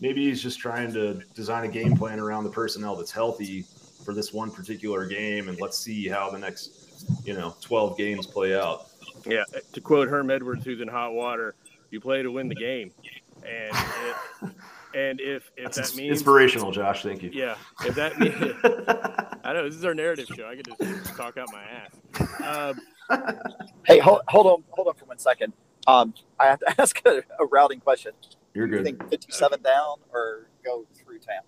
maybe 0.00 0.24
he's 0.24 0.42
just 0.42 0.58
trying 0.58 0.92
to 0.94 1.14
design 1.34 1.64
a 1.64 1.68
game 1.68 1.96
plan 1.96 2.18
around 2.18 2.44
the 2.44 2.50
personnel 2.50 2.96
that's 2.96 3.12
healthy 3.12 3.64
for 4.04 4.14
this 4.14 4.32
one 4.32 4.50
particular 4.50 5.06
game 5.06 5.48
and 5.48 5.60
let's 5.60 5.78
see 5.78 6.08
how 6.08 6.30
the 6.30 6.38
next, 6.38 7.04
you 7.24 7.34
know, 7.34 7.54
12 7.60 7.96
games 7.96 8.26
play 8.26 8.54
out. 8.54 8.88
Yeah, 9.26 9.44
to 9.72 9.80
quote 9.80 10.08
Herm 10.08 10.30
Edwards, 10.30 10.64
who's 10.64 10.80
in 10.80 10.88
hot 10.88 11.14
water, 11.14 11.54
you 11.90 12.00
play 12.00 12.22
to 12.22 12.30
win 12.30 12.48
the 12.48 12.54
game, 12.54 12.90
and 13.46 13.76
it, 14.42 14.53
and 14.94 15.20
if 15.20 15.50
if 15.56 15.72
That's 15.72 15.90
that 15.90 15.96
means 15.96 16.12
inspirational, 16.12 16.70
Josh. 16.70 17.02
Thank 17.02 17.22
you. 17.22 17.30
Yeah, 17.32 17.56
if 17.84 17.94
that 17.96 18.18
means 18.18 18.34
I 19.44 19.52
know 19.52 19.64
this 19.64 19.74
is 19.74 19.84
our 19.84 19.94
narrative 19.94 20.28
show. 20.34 20.46
I 20.46 20.56
could 20.56 20.68
just 20.78 21.16
talk 21.16 21.36
out 21.36 21.48
my 21.52 21.62
ass. 21.62 22.76
Um, 23.10 23.38
hey, 23.86 23.98
hold, 23.98 24.22
hold 24.28 24.46
on, 24.46 24.64
hold 24.70 24.88
on 24.88 24.94
for 24.94 25.04
one 25.04 25.18
second. 25.18 25.52
Um, 25.86 26.14
I 26.38 26.46
have 26.46 26.60
to 26.60 26.74
ask 26.80 27.00
a, 27.06 27.22
a 27.38 27.46
routing 27.46 27.80
question. 27.80 28.12
You're 28.54 28.68
good. 28.68 28.78
You 28.78 28.84
think 28.84 29.10
57 29.10 29.62
down 29.62 29.96
or 30.12 30.48
go 30.64 30.86
through 30.94 31.18
town? 31.18 31.42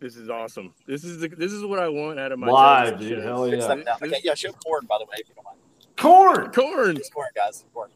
This 0.00 0.16
is 0.16 0.28
awesome. 0.28 0.74
This 0.86 1.02
is 1.02 1.20
the, 1.20 1.28
this 1.28 1.52
is 1.52 1.64
what 1.64 1.78
I 1.78 1.88
want 1.88 2.20
out 2.20 2.30
of 2.30 2.38
my 2.38 2.48
live, 2.48 2.98
dude. 2.98 3.24
Hell 3.24 3.48
yeah! 3.48 3.72
Okay, 4.02 4.20
yeah, 4.22 4.34
show 4.34 4.52
corn 4.52 4.84
by 4.86 4.98
the 4.98 5.06
way, 5.06 5.16
if 5.18 5.28
you 5.28 5.34
don't 5.34 5.44
mind. 5.44 5.58
Corn, 5.96 6.52
corn, 6.52 7.00
corn, 7.12 7.28
guys, 7.34 7.64
corn. 7.72 7.90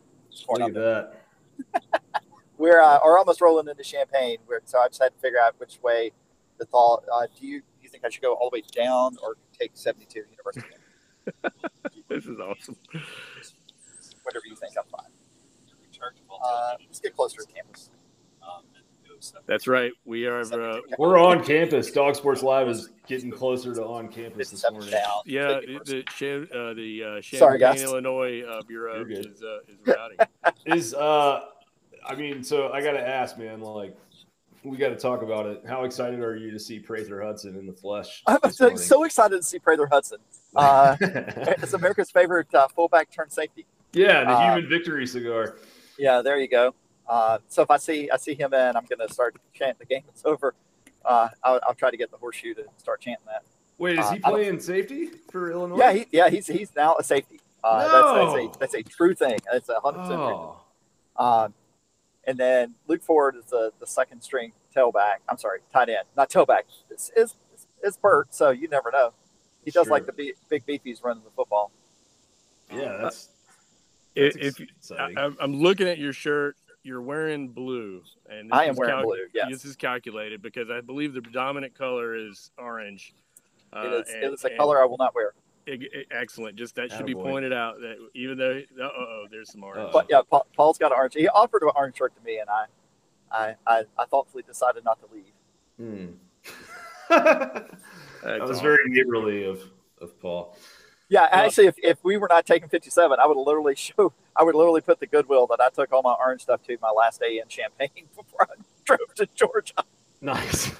corn 0.47 0.61
Look 0.63 0.77
at 0.77 1.13
that. 1.83 1.98
We're 2.59 2.81
uh, 2.81 2.99
are 2.99 3.19
almost 3.19 3.41
rolling 3.41 3.69
into 3.69 3.83
Champaign. 3.83 4.39
We're, 4.47 4.61
so 4.65 4.79
I 4.79 4.89
just 4.89 5.03
had 5.03 5.15
to 5.15 5.19
figure 5.21 5.39
out 5.39 5.55
which 5.59 5.79
way 5.83 6.13
the 6.59 6.67
thought. 6.67 7.05
Uh, 7.13 7.27
do 7.39 7.47
you 7.47 7.61
do 7.61 7.83
you 7.83 7.89
think 7.89 8.05
I 8.05 8.11
should 8.11 8.23
go 8.23 8.35
all 8.35 8.51
the 8.51 8.59
way 8.59 8.65
down 8.75 9.17
or 9.23 9.37
take 9.59 9.71
seventy 9.75 10.07
two 10.07 10.25
University? 10.31 10.77
this 12.09 12.27
is 12.27 12.39
awesome. 12.41 12.77
Whatever 14.23 14.47
you 14.47 14.57
think, 14.57 14.75
I'm 14.77 14.85
fine. 14.91 15.11
Uh, 16.43 16.75
let's 16.87 17.01
get 17.01 17.17
closer 17.17 17.41
to 17.41 17.53
campus. 17.53 17.91
That's 19.47 19.67
right. 19.67 19.93
We 20.05 20.27
are. 20.27 20.41
Uh, 20.41 20.81
we're 20.99 21.19
on 21.19 21.45
campus. 21.45 21.91
Dog 21.91 22.15
Sports 22.15 22.43
Live 22.43 22.69
is 22.69 22.91
getting 23.07 23.31
closer 23.31 23.75
to 23.75 23.85
on 23.85 24.09
campus 24.09 24.51
this 24.51 24.65
morning. 24.71 24.91
Yeah, 25.25 25.61
the 25.85 26.05
uh, 26.53 26.75
the 26.75 27.03
uh, 27.03 27.21
Champaign, 27.21 27.61
Sorry. 27.61 27.83
Illinois 27.83 28.43
uh, 28.43 28.63
bureau 28.63 29.05
is 29.09 29.43
uh, 29.43 29.59
is 29.67 29.79
routing. 29.85 30.19
is 30.67 30.95
uh, 30.95 31.41
I 32.09 32.15
mean, 32.15 32.43
so 32.43 32.73
I 32.73 32.83
got 32.83 32.93
to 32.93 33.07
ask, 33.07 33.39
man. 33.39 33.61
Like, 33.61 33.95
we 34.65 34.79
got 34.79 34.89
to 34.89 34.97
talk 34.97 35.23
about 35.23 35.47
it. 35.47 35.63
How 35.69 35.85
excited 35.85 36.21
are 36.21 36.35
you 36.35 36.51
to 36.51 36.59
see 36.59 36.79
Prather 36.79 37.23
Hudson 37.23 37.57
in 37.57 37.67
the 37.67 37.73
flesh? 37.73 38.23
I'm 38.27 38.51
so 38.51 39.05
excited 39.05 39.37
to 39.37 39.43
see 39.43 39.59
Prather 39.59 39.87
Hudson. 39.87 40.19
Uh, 40.57 40.97
it's 41.01 41.75
America's 41.75 42.11
favorite 42.11 42.53
uh, 42.55 42.67
fullback 42.69 43.13
turned 43.13 43.31
safety. 43.31 43.67
Yeah, 43.93 44.25
the 44.25 44.31
uh, 44.31 44.55
human 44.55 44.69
victory 44.69 45.07
cigar. 45.07 45.57
Yeah, 45.99 46.23
there 46.23 46.39
you 46.39 46.49
go. 46.49 46.75
Uh, 47.07 47.39
so 47.49 47.61
if 47.63 47.71
I 47.71 47.77
see 47.77 48.11
I 48.11 48.17
see 48.17 48.35
him 48.35 48.55
in, 48.55 48.75
I'm 48.75 48.87
going 48.87 49.07
to 49.07 49.13
start 49.13 49.37
chanting 49.53 49.77
the 49.79 49.85
game 49.85 50.03
is 50.13 50.23
over. 50.25 50.55
Uh, 51.05 51.29
I'll, 51.45 51.61
I'll, 51.69 51.75
try 51.75 51.91
to 51.91 51.99
get 51.99 52.11
the 52.11 52.17
horseshoe 52.17 52.55
to 52.55 52.65
start 52.79 53.03
chanting 53.03 53.27
that. 53.27 53.45
Wait, 53.77 53.99
is 53.99 54.07
uh, 54.07 54.13
he 54.13 54.19
playing 54.21 54.59
safety 54.59 55.11
for 55.31 55.53
Illinois? 55.53 55.79
Yeah, 55.79 55.93
he, 55.93 56.07
yeah, 56.13 56.31
he's 56.31 56.47
he's 56.47 56.75
now 56.75 56.97
a 56.99 57.05
safety. 57.05 57.41
Uh, 57.63 57.87
no! 57.87 57.93
that's, 57.93 58.33
that's, 58.33 58.57
a 58.57 58.59
that's 58.59 58.75
a 58.75 58.83
true 58.83 59.15
thing. 59.15 59.39
It's 59.53 59.69
a 59.69 59.79
hundred 59.81 59.99
percent. 59.99 61.61
And 62.29 62.37
then 62.37 62.75
Luke 62.87 63.03
Ford 63.03 63.37
is 63.37 63.47
the, 63.47 63.73
the 63.81 63.87
second 63.87 64.21
string 64.21 64.53
tailback. 64.77 65.17
I'm 65.31 65.39
sorry, 65.39 65.61
tight 65.73 65.89
end, 65.89 66.05
not 66.15 66.29
tailback. 66.29 66.65
It's 66.91 67.11
it's, 67.17 67.35
it's 67.83 67.97
Bert, 67.97 68.35
so 68.35 68.51
you 68.51 68.69
never 68.69 68.91
know. 68.93 69.15
He 69.65 69.71
does 69.71 69.87
sure. 69.87 69.93
like 69.93 70.05
the 70.05 70.13
big, 70.13 70.35
big 70.51 70.67
beefies 70.67 71.03
running 71.03 71.25
the 71.25 71.31
football. 71.31 71.73
Yeah, 72.71 72.99
that's 73.01 73.31
That's 74.15 74.37
if, 74.37 74.61
I, 74.93 75.31
am 75.41 75.57
looking 75.57 75.89
at 75.89 75.97
your 75.97 76.13
shirt, 76.13 76.57
you're 76.83 77.01
wearing 77.01 77.49
blue, 77.49 78.03
and 78.29 78.53
I 78.53 78.65
am 78.65 78.77
wearing 78.77 78.95
cal- 78.95 79.05
blue. 79.05 79.27
Yes, 79.33 79.49
this 79.51 79.65
is 79.65 79.75
calculated 79.75 80.43
because 80.43 80.69
I 80.69 80.83
believe 80.83 81.15
the 81.15 81.23
predominant 81.23 81.75
color 81.75 82.15
is 82.15 82.51
orange. 82.59 83.15
Uh, 83.73 83.85
it 83.87 83.93
is, 83.93 84.15
and, 84.15 84.25
it 84.25 84.33
is 84.35 84.45
a 84.45 84.51
color 84.51 84.83
I 84.83 84.85
will 84.85 84.99
not 84.99 85.15
wear. 85.15 85.33
Excellent. 86.11 86.57
Just 86.57 86.75
that 86.77 86.91
should 86.93 87.07
be 87.07 87.15
pointed 87.15 87.53
out 87.53 87.81
that 87.81 87.97
even 88.15 88.39
though 88.39 88.61
oh 88.83 89.27
there's 89.31 89.53
some 89.53 89.63
orange. 89.63 89.93
But 89.93 90.07
yeah, 90.09 90.23
Paul, 90.29 90.73
has 90.73 90.79
got 90.79 90.93
an 90.93 90.99
orange. 90.99 91.15
He 91.15 91.29
offered 91.29 91.63
an 91.63 91.71
orange 91.75 91.97
shirt 91.97 92.15
to 92.17 92.25
me, 92.25 92.39
and 92.39 92.49
I, 92.49 92.65
I, 93.31 93.55
I, 93.67 93.85
I 93.99 94.05
thoughtfully 94.07 94.43
decided 94.47 94.85
not 94.85 94.99
to 95.01 95.15
leave. 95.15 95.33
Hmm. 95.79 96.07
that 97.09 97.71
was 98.23 98.51
awesome. 98.51 98.63
very 98.63 98.79
neighborly 98.87 99.45
of 99.45 99.63
of 100.01 100.19
Paul. 100.21 100.57
Yeah, 101.11 101.27
actually, 101.31 101.69
if, 101.69 101.77
if 101.79 102.05
we 102.05 102.19
were 102.19 102.29
not 102.29 102.45
taking 102.45 102.69
57, 102.69 103.19
I 103.19 103.27
would 103.27 103.37
literally 103.39 103.75
show, 103.77 104.13
I 104.37 104.43
would 104.43 104.55
literally 104.55 104.83
put 104.83 105.01
the 105.01 105.07
goodwill 105.07 105.47
that 105.49 105.61
I 105.61 105.71
took 105.71 105.93
all 105.93 106.03
my 106.03 106.15
orange 106.19 106.43
stuff 106.43 106.63
to 106.65 106.77
my 106.83 106.91
last 106.91 107.21
day 107.21 107.41
in 107.43 107.49
Champaign 107.49 107.89
before 108.17 108.43
I 108.43 108.55
drove 108.85 109.15
to 109.17 109.27
Georgia. 109.35 109.85
Nice. 110.21 110.73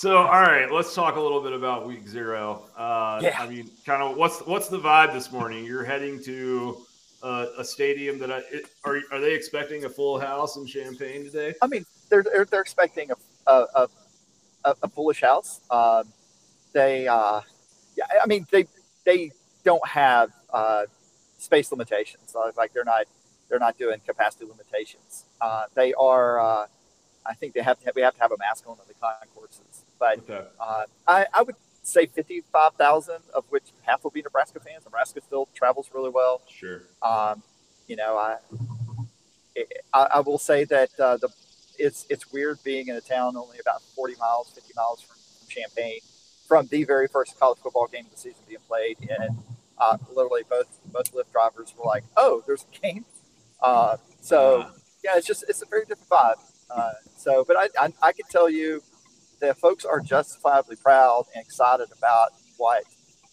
So, 0.00 0.16
all 0.16 0.40
right, 0.40 0.72
let's 0.72 0.94
talk 0.94 1.16
a 1.16 1.20
little 1.20 1.42
bit 1.42 1.52
about 1.52 1.86
week 1.86 2.08
zero. 2.08 2.62
Uh, 2.74 3.20
yeah. 3.22 3.36
I 3.38 3.46
mean, 3.46 3.68
kind 3.84 4.02
of 4.02 4.16
what's 4.16 4.38
what's 4.46 4.68
the 4.68 4.78
vibe 4.78 5.12
this 5.12 5.30
morning? 5.30 5.62
You're 5.62 5.84
heading 5.84 6.22
to 6.22 6.78
uh, 7.22 7.48
a 7.58 7.62
stadium 7.62 8.18
that 8.20 8.32
I 8.32 8.38
it, 8.50 8.64
are 8.82 9.02
are 9.12 9.20
they 9.20 9.34
expecting 9.34 9.84
a 9.84 9.90
full 9.90 10.18
house 10.18 10.56
in 10.56 10.64
Champaign 10.66 11.24
today? 11.24 11.52
I 11.60 11.66
mean, 11.66 11.84
they're 12.08 12.22
they're, 12.22 12.46
they're 12.46 12.62
expecting 12.62 13.10
a 13.10 13.52
a, 13.52 13.88
a, 14.64 14.74
a 14.84 14.88
foolish 14.88 15.20
house. 15.20 15.60
Um, 15.70 16.04
they, 16.72 17.06
uh, 17.06 17.42
yeah, 17.94 18.04
I 18.22 18.26
mean, 18.26 18.46
they 18.50 18.64
they 19.04 19.32
don't 19.64 19.86
have 19.86 20.30
uh, 20.50 20.84
space 21.36 21.70
limitations. 21.70 22.34
like 22.56 22.72
they're 22.72 22.84
not 22.84 23.04
they're 23.50 23.58
not 23.58 23.76
doing 23.76 24.00
capacity 24.06 24.46
limitations. 24.46 25.26
Uh, 25.42 25.64
they 25.74 25.92
are. 25.92 26.40
Uh, 26.40 26.66
I 27.26 27.34
think 27.34 27.52
they 27.52 27.60
have 27.60 27.78
to 27.80 27.84
have, 27.84 27.94
we 27.94 28.00
have 28.00 28.14
to 28.14 28.20
have 28.20 28.32
a 28.32 28.38
mask 28.38 28.64
on 28.66 28.76
in 28.78 28.88
the 28.88 28.94
concourses. 28.94 29.69
But 30.00 30.18
okay. 30.20 30.46
Uh, 30.58 30.84
I, 31.06 31.26
I 31.32 31.42
would 31.42 31.56
say 31.82 32.06
fifty 32.06 32.42
five 32.52 32.72
thousand, 32.74 33.22
of 33.34 33.44
which 33.50 33.64
half 33.82 34.02
will 34.02 34.10
be 34.10 34.22
Nebraska 34.22 34.58
fans. 34.58 34.84
Nebraska 34.84 35.20
still 35.20 35.48
travels 35.54 35.90
really 35.94 36.10
well. 36.10 36.42
Sure. 36.48 36.82
Um, 37.02 37.42
you 37.86 37.96
know, 37.96 38.16
I, 38.16 38.36
I, 39.92 40.06
I 40.14 40.20
will 40.20 40.38
say 40.38 40.64
that 40.64 40.90
uh, 40.98 41.18
the 41.18 41.28
it's 41.78 42.06
it's 42.08 42.32
weird 42.32 42.58
being 42.64 42.88
in 42.88 42.96
a 42.96 43.00
town 43.00 43.36
only 43.36 43.58
about 43.58 43.82
forty 43.94 44.14
miles, 44.18 44.50
fifty 44.54 44.72
miles 44.74 45.02
from, 45.02 45.16
from 45.16 45.48
Champaign 45.48 46.00
from 46.48 46.66
the 46.66 46.82
very 46.82 47.06
first 47.06 47.38
college 47.38 47.58
football 47.62 47.86
game 47.86 48.04
of 48.06 48.10
the 48.10 48.16
season 48.16 48.42
being 48.48 48.60
played, 48.66 48.96
and 49.08 49.38
uh, 49.78 49.96
literally 50.14 50.42
both 50.48 50.80
both 50.86 51.12
Lyft 51.12 51.30
drivers 51.30 51.74
were 51.78 51.84
like, 51.84 52.04
"Oh, 52.16 52.42
there's 52.46 52.64
a 52.64 52.78
game." 52.78 53.04
Uh, 53.62 53.98
so 54.20 54.66
yeah, 55.04 55.12
it's 55.16 55.26
just 55.26 55.44
it's 55.48 55.62
a 55.62 55.66
very 55.66 55.84
different 55.84 56.08
vibe. 56.08 56.40
Uh, 56.70 56.92
so, 57.16 57.44
but 57.46 57.56
I, 57.56 57.68
I 57.78 57.92
I 58.02 58.12
can 58.12 58.26
tell 58.30 58.48
you 58.48 58.82
that 59.40 59.58
folks 59.58 59.84
are 59.84 60.00
justifiably 60.00 60.76
proud 60.76 61.24
and 61.34 61.44
excited 61.44 61.88
about 61.96 62.28
what 62.56 62.84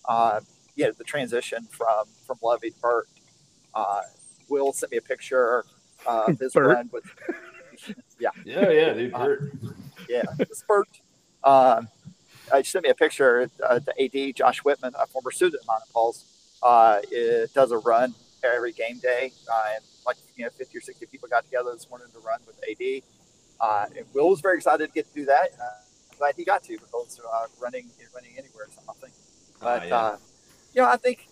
uh, 0.07 0.39
you 0.75 0.85
know 0.85 0.91
the 0.91 1.03
transition 1.03 1.67
from 1.71 2.05
from 2.25 2.37
Lovie 2.41 2.71
to 2.71 2.79
Burt. 2.79 3.07
Uh, 3.73 4.01
Will 4.49 4.71
sent 4.73 4.91
me 4.91 4.97
a 4.97 5.01
picture 5.01 5.65
uh, 6.05 6.25
of 6.27 6.39
his 6.39 6.55
run 6.55 6.89
with 6.91 7.03
yeah 8.19 8.29
yeah 8.45 8.69
yeah 8.69 8.93
dude, 8.93 9.13
Burt. 9.13 9.51
yeah 10.09 10.23
it's 10.39 10.63
Burt. 10.67 10.87
Um, 11.43 11.87
uh, 12.51 12.63
sent 12.63 12.83
me 12.83 12.89
a 12.89 12.95
picture. 12.95 13.49
Uh, 13.63 13.79
the 13.79 14.29
AD, 14.29 14.35
Josh 14.35 14.59
Whitman, 14.59 14.93
a 14.97 15.05
former 15.07 15.31
student 15.31 15.61
of 15.61 15.67
mine 15.67 15.79
at 15.85 15.93
Paul's, 15.93 16.25
uh, 16.63 16.99
does 17.53 17.71
a 17.71 17.77
run 17.77 18.13
every 18.43 18.71
game 18.71 18.99
day. 18.99 19.31
Uh, 19.51 19.75
and 19.75 19.83
like, 20.05 20.17
you 20.35 20.45
know, 20.45 20.49
50 20.51 20.77
or 20.77 20.81
60 20.81 21.05
people 21.07 21.27
got 21.27 21.43
together 21.43 21.71
this 21.73 21.89
morning 21.89 22.07
to 22.13 22.19
run 22.19 22.39
with 22.45 22.57
AD. 22.69 23.01
Uh, 23.59 23.85
and 23.97 24.05
Will 24.13 24.29
was 24.29 24.41
very 24.41 24.57
excited 24.57 24.87
to 24.87 24.93
get 24.93 25.07
to 25.07 25.13
do 25.13 25.25
that. 25.25 25.49
Uh, 25.59 25.65
I'm 25.65 25.86
glad 26.17 26.35
he 26.35 26.43
got 26.43 26.63
to 26.63 26.77
because 26.77 27.19
uh, 27.19 27.45
running 27.61 27.89
running 28.13 28.31
anywhere 28.37 28.67
is 28.67 28.77
something. 28.85 29.11
Ah, 29.61 29.79
but, 29.79 29.87
yeah. 29.87 30.15
you 30.73 30.81
know, 30.81 30.87
I 30.87 30.97
think, 30.97 31.27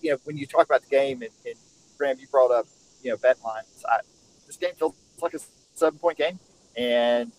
you 0.00 0.10
know, 0.12 0.18
when 0.24 0.36
you 0.36 0.46
talk 0.46 0.64
about 0.64 0.82
the 0.82 0.88
game, 0.88 1.22
and, 1.22 1.30
and 1.44 1.54
Graham, 1.98 2.18
you 2.18 2.26
brought 2.28 2.50
up, 2.50 2.66
you 3.02 3.10
know, 3.10 3.16
bet 3.16 3.36
lines. 3.44 3.84
I, 3.88 4.00
this 4.46 4.56
game 4.56 4.74
feels 4.78 4.94
like 5.20 5.34
a 5.34 5.40
seven 5.74 5.98
point 5.98 6.18
game. 6.18 6.38
And, 6.76 7.32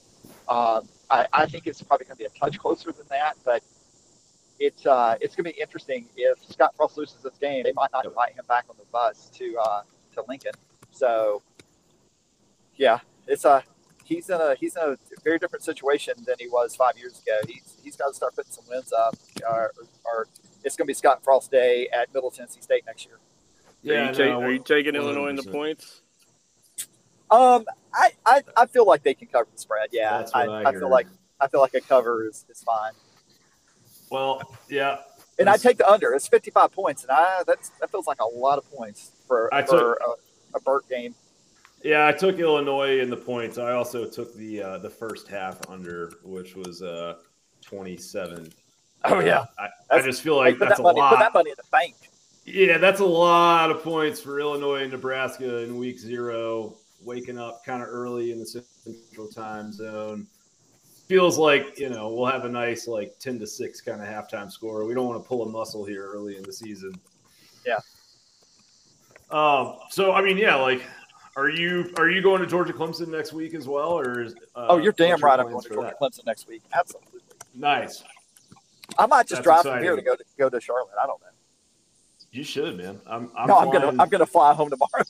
um, 0.47 0.87
I, 1.09 1.27
I 1.33 1.45
think 1.45 1.67
it's 1.67 1.81
probably 1.81 2.05
going 2.05 2.17
to 2.17 2.19
be 2.19 2.25
a 2.25 2.39
touch 2.39 2.57
closer 2.57 2.91
than 2.91 3.05
that, 3.09 3.35
but 3.43 3.63
it's 4.59 4.85
uh, 4.85 5.15
it's 5.21 5.35
going 5.35 5.45
to 5.45 5.53
be 5.53 5.61
interesting 5.61 6.05
if 6.15 6.39
Scott 6.49 6.73
Frost 6.75 6.97
loses 6.97 7.17
this 7.23 7.37
game. 7.37 7.63
They 7.63 7.73
might 7.73 7.91
not 7.91 8.05
invite 8.05 8.33
him 8.33 8.45
back 8.47 8.65
on 8.69 8.75
the 8.77 8.85
bus 8.91 9.29
to 9.35 9.57
uh, 9.59 9.81
to 10.13 10.23
Lincoln. 10.27 10.53
So 10.91 11.41
yeah, 12.75 12.99
it's 13.27 13.45
a 13.45 13.49
uh, 13.49 13.61
he's 14.05 14.29
in 14.29 14.39
a 14.39 14.55
he's 14.55 14.75
in 14.75 14.83
a 14.83 14.97
very 15.23 15.37
different 15.37 15.65
situation 15.65 16.13
than 16.25 16.35
he 16.39 16.47
was 16.47 16.75
five 16.75 16.97
years 16.97 17.21
ago. 17.21 17.37
He's 17.47 17.75
he's 17.83 17.95
got 17.95 18.07
to 18.07 18.13
start 18.13 18.35
putting 18.35 18.51
some 18.51 18.63
wins 18.69 18.93
up, 18.93 19.15
or, 19.49 19.73
or 20.05 20.27
it's 20.63 20.75
going 20.75 20.85
to 20.85 20.89
be 20.89 20.93
Scott 20.93 21.23
Frost 21.23 21.51
Day 21.51 21.89
at 21.91 22.13
Middle 22.13 22.31
Tennessee 22.31 22.61
State 22.61 22.85
next 22.85 23.05
year. 23.05 23.19
Yeah, 23.81 24.09
are 24.09 24.13
you, 24.13 24.17
no, 24.17 24.41
are 24.41 24.51
you 24.51 24.59
taking 24.59 24.93
100%. 24.93 24.95
Illinois 24.95 25.27
in 25.27 25.35
the 25.35 25.43
points? 25.43 26.01
Um, 27.29 27.65
I, 27.93 28.11
I, 28.25 28.43
I 28.55 28.65
feel 28.65 28.85
like 28.85 29.03
they 29.03 29.13
can 29.13 29.27
cover 29.27 29.47
the 29.53 29.59
spread. 29.59 29.89
Yeah, 29.91 30.25
I, 30.33 30.45
I, 30.45 30.69
I, 30.69 30.71
feel 30.71 30.89
like 30.89 31.07
I 31.39 31.47
feel 31.47 31.59
like 31.59 31.73
a 31.73 31.81
cover 31.81 32.27
is, 32.27 32.45
is 32.49 32.63
fine. 32.63 32.93
Well, 34.09 34.41
yeah, 34.69 34.99
and 35.37 35.49
I 35.49 35.57
take 35.57 35.77
the 35.77 35.89
under. 35.89 36.13
It's 36.13 36.27
fifty 36.27 36.51
five 36.51 36.71
points, 36.71 37.03
and 37.03 37.11
I 37.11 37.43
that's 37.45 37.69
that 37.81 37.91
feels 37.91 38.07
like 38.07 38.19
a 38.21 38.25
lot 38.25 38.57
of 38.57 38.69
points 38.71 39.11
for, 39.27 39.53
I 39.53 39.63
for 39.63 39.97
took, 39.99 39.99
a, 40.53 40.57
a 40.57 40.61
Burt 40.61 40.87
game. 40.89 41.15
Yeah, 41.85 42.07
I 42.07 42.13
took 42.13 42.39
Illinois 42.39 42.99
in 42.99 43.11
the 43.11 43.15
points. 43.15 43.59
I 43.59 43.73
also 43.73 44.09
took 44.09 44.33
the 44.33 44.59
uh, 44.59 44.77
the 44.79 44.89
first 44.89 45.27
half 45.27 45.59
under, 45.69 46.13
which 46.23 46.55
was 46.55 46.81
uh, 46.81 47.17
twenty 47.61 47.95
seven. 47.95 48.51
Oh 49.03 49.19
yeah, 49.19 49.45
I, 49.59 49.67
I, 49.91 50.01
just 50.01 50.23
feel 50.23 50.35
like 50.35 50.57
that's 50.57 50.77
that 50.77 50.79
a 50.79 50.81
money, 50.81 50.99
lot. 50.99 51.11
Put 51.11 51.19
that 51.19 51.33
money 51.35 51.51
in 51.51 51.55
the 51.57 51.69
bank. 51.71 51.93
Yeah, 52.43 52.79
that's 52.79 53.01
a 53.01 53.05
lot 53.05 53.69
of 53.69 53.83
points 53.83 54.19
for 54.19 54.39
Illinois 54.39 54.81
and 54.81 54.93
Nebraska 54.93 55.59
in 55.59 55.77
week 55.77 55.99
zero 55.99 56.75
waking 57.03 57.37
up 57.37 57.63
kind 57.63 57.83
of 57.83 57.89
early 57.89 58.31
in 58.31 58.39
the 58.39 58.47
central 58.47 59.27
time 59.27 59.71
zone. 59.71 60.25
Feels 61.05 61.37
like, 61.37 61.77
you 61.77 61.89
know, 61.89 62.11
we'll 62.11 62.25
have 62.25 62.45
a 62.45 62.49
nice 62.49 62.87
like 62.87 63.19
10 63.19 63.37
to 63.37 63.45
6 63.45 63.81
kind 63.81 64.01
of 64.01 64.07
halftime 64.07 64.51
score. 64.51 64.85
We 64.85 64.95
don't 64.95 65.05
want 65.05 65.21
to 65.21 65.27
pull 65.27 65.43
a 65.43 65.49
muscle 65.49 65.85
here 65.85 66.09
early 66.11 66.35
in 66.35 66.41
the 66.41 66.51
season. 66.51 66.95
Yeah. 67.63 67.77
Um, 69.29 69.77
so 69.91 70.13
I 70.13 70.23
mean, 70.23 70.37
yeah, 70.37 70.55
like 70.55 70.81
are 71.35 71.49
you 71.49 71.93
are 71.97 72.09
you 72.09 72.21
going 72.21 72.41
to 72.41 72.47
Georgia 72.47 72.73
Clemson 72.73 73.07
next 73.07 73.33
week 73.33 73.53
as 73.53 73.67
well, 73.67 73.99
or 73.99 74.21
is, 74.21 74.33
uh, 74.55 74.67
oh, 74.69 74.77
you're 74.77 74.93
damn 74.93 75.19
right. 75.19 75.39
I'm 75.39 75.49
going 75.49 75.61
to 75.61 75.69
Georgia 75.69 75.89
that? 75.89 75.99
Clemson 75.99 76.25
next 76.25 76.47
week. 76.47 76.63
Absolutely. 76.73 77.21
Nice. 77.53 78.03
I 78.97 79.05
might 79.05 79.27
just 79.27 79.43
That's 79.43 79.43
drive 79.43 79.59
exciting. 79.59 79.77
from 79.77 79.83
here 79.83 79.95
to 79.95 80.01
go 80.01 80.15
to 80.15 80.23
go 80.37 80.49
to 80.49 80.61
Charlotte. 80.61 80.93
I 81.01 81.05
don't 81.05 81.19
know. 81.21 81.27
You 82.31 82.43
should, 82.43 82.77
man. 82.77 82.99
I'm, 83.07 83.31
I'm 83.37 83.47
no, 83.47 83.55
flying... 83.55 83.67
I'm 83.67 83.71
gonna 83.71 84.03
I'm 84.03 84.09
gonna 84.09 84.25
fly 84.25 84.53
home 84.53 84.69
tomorrow. 84.69 85.03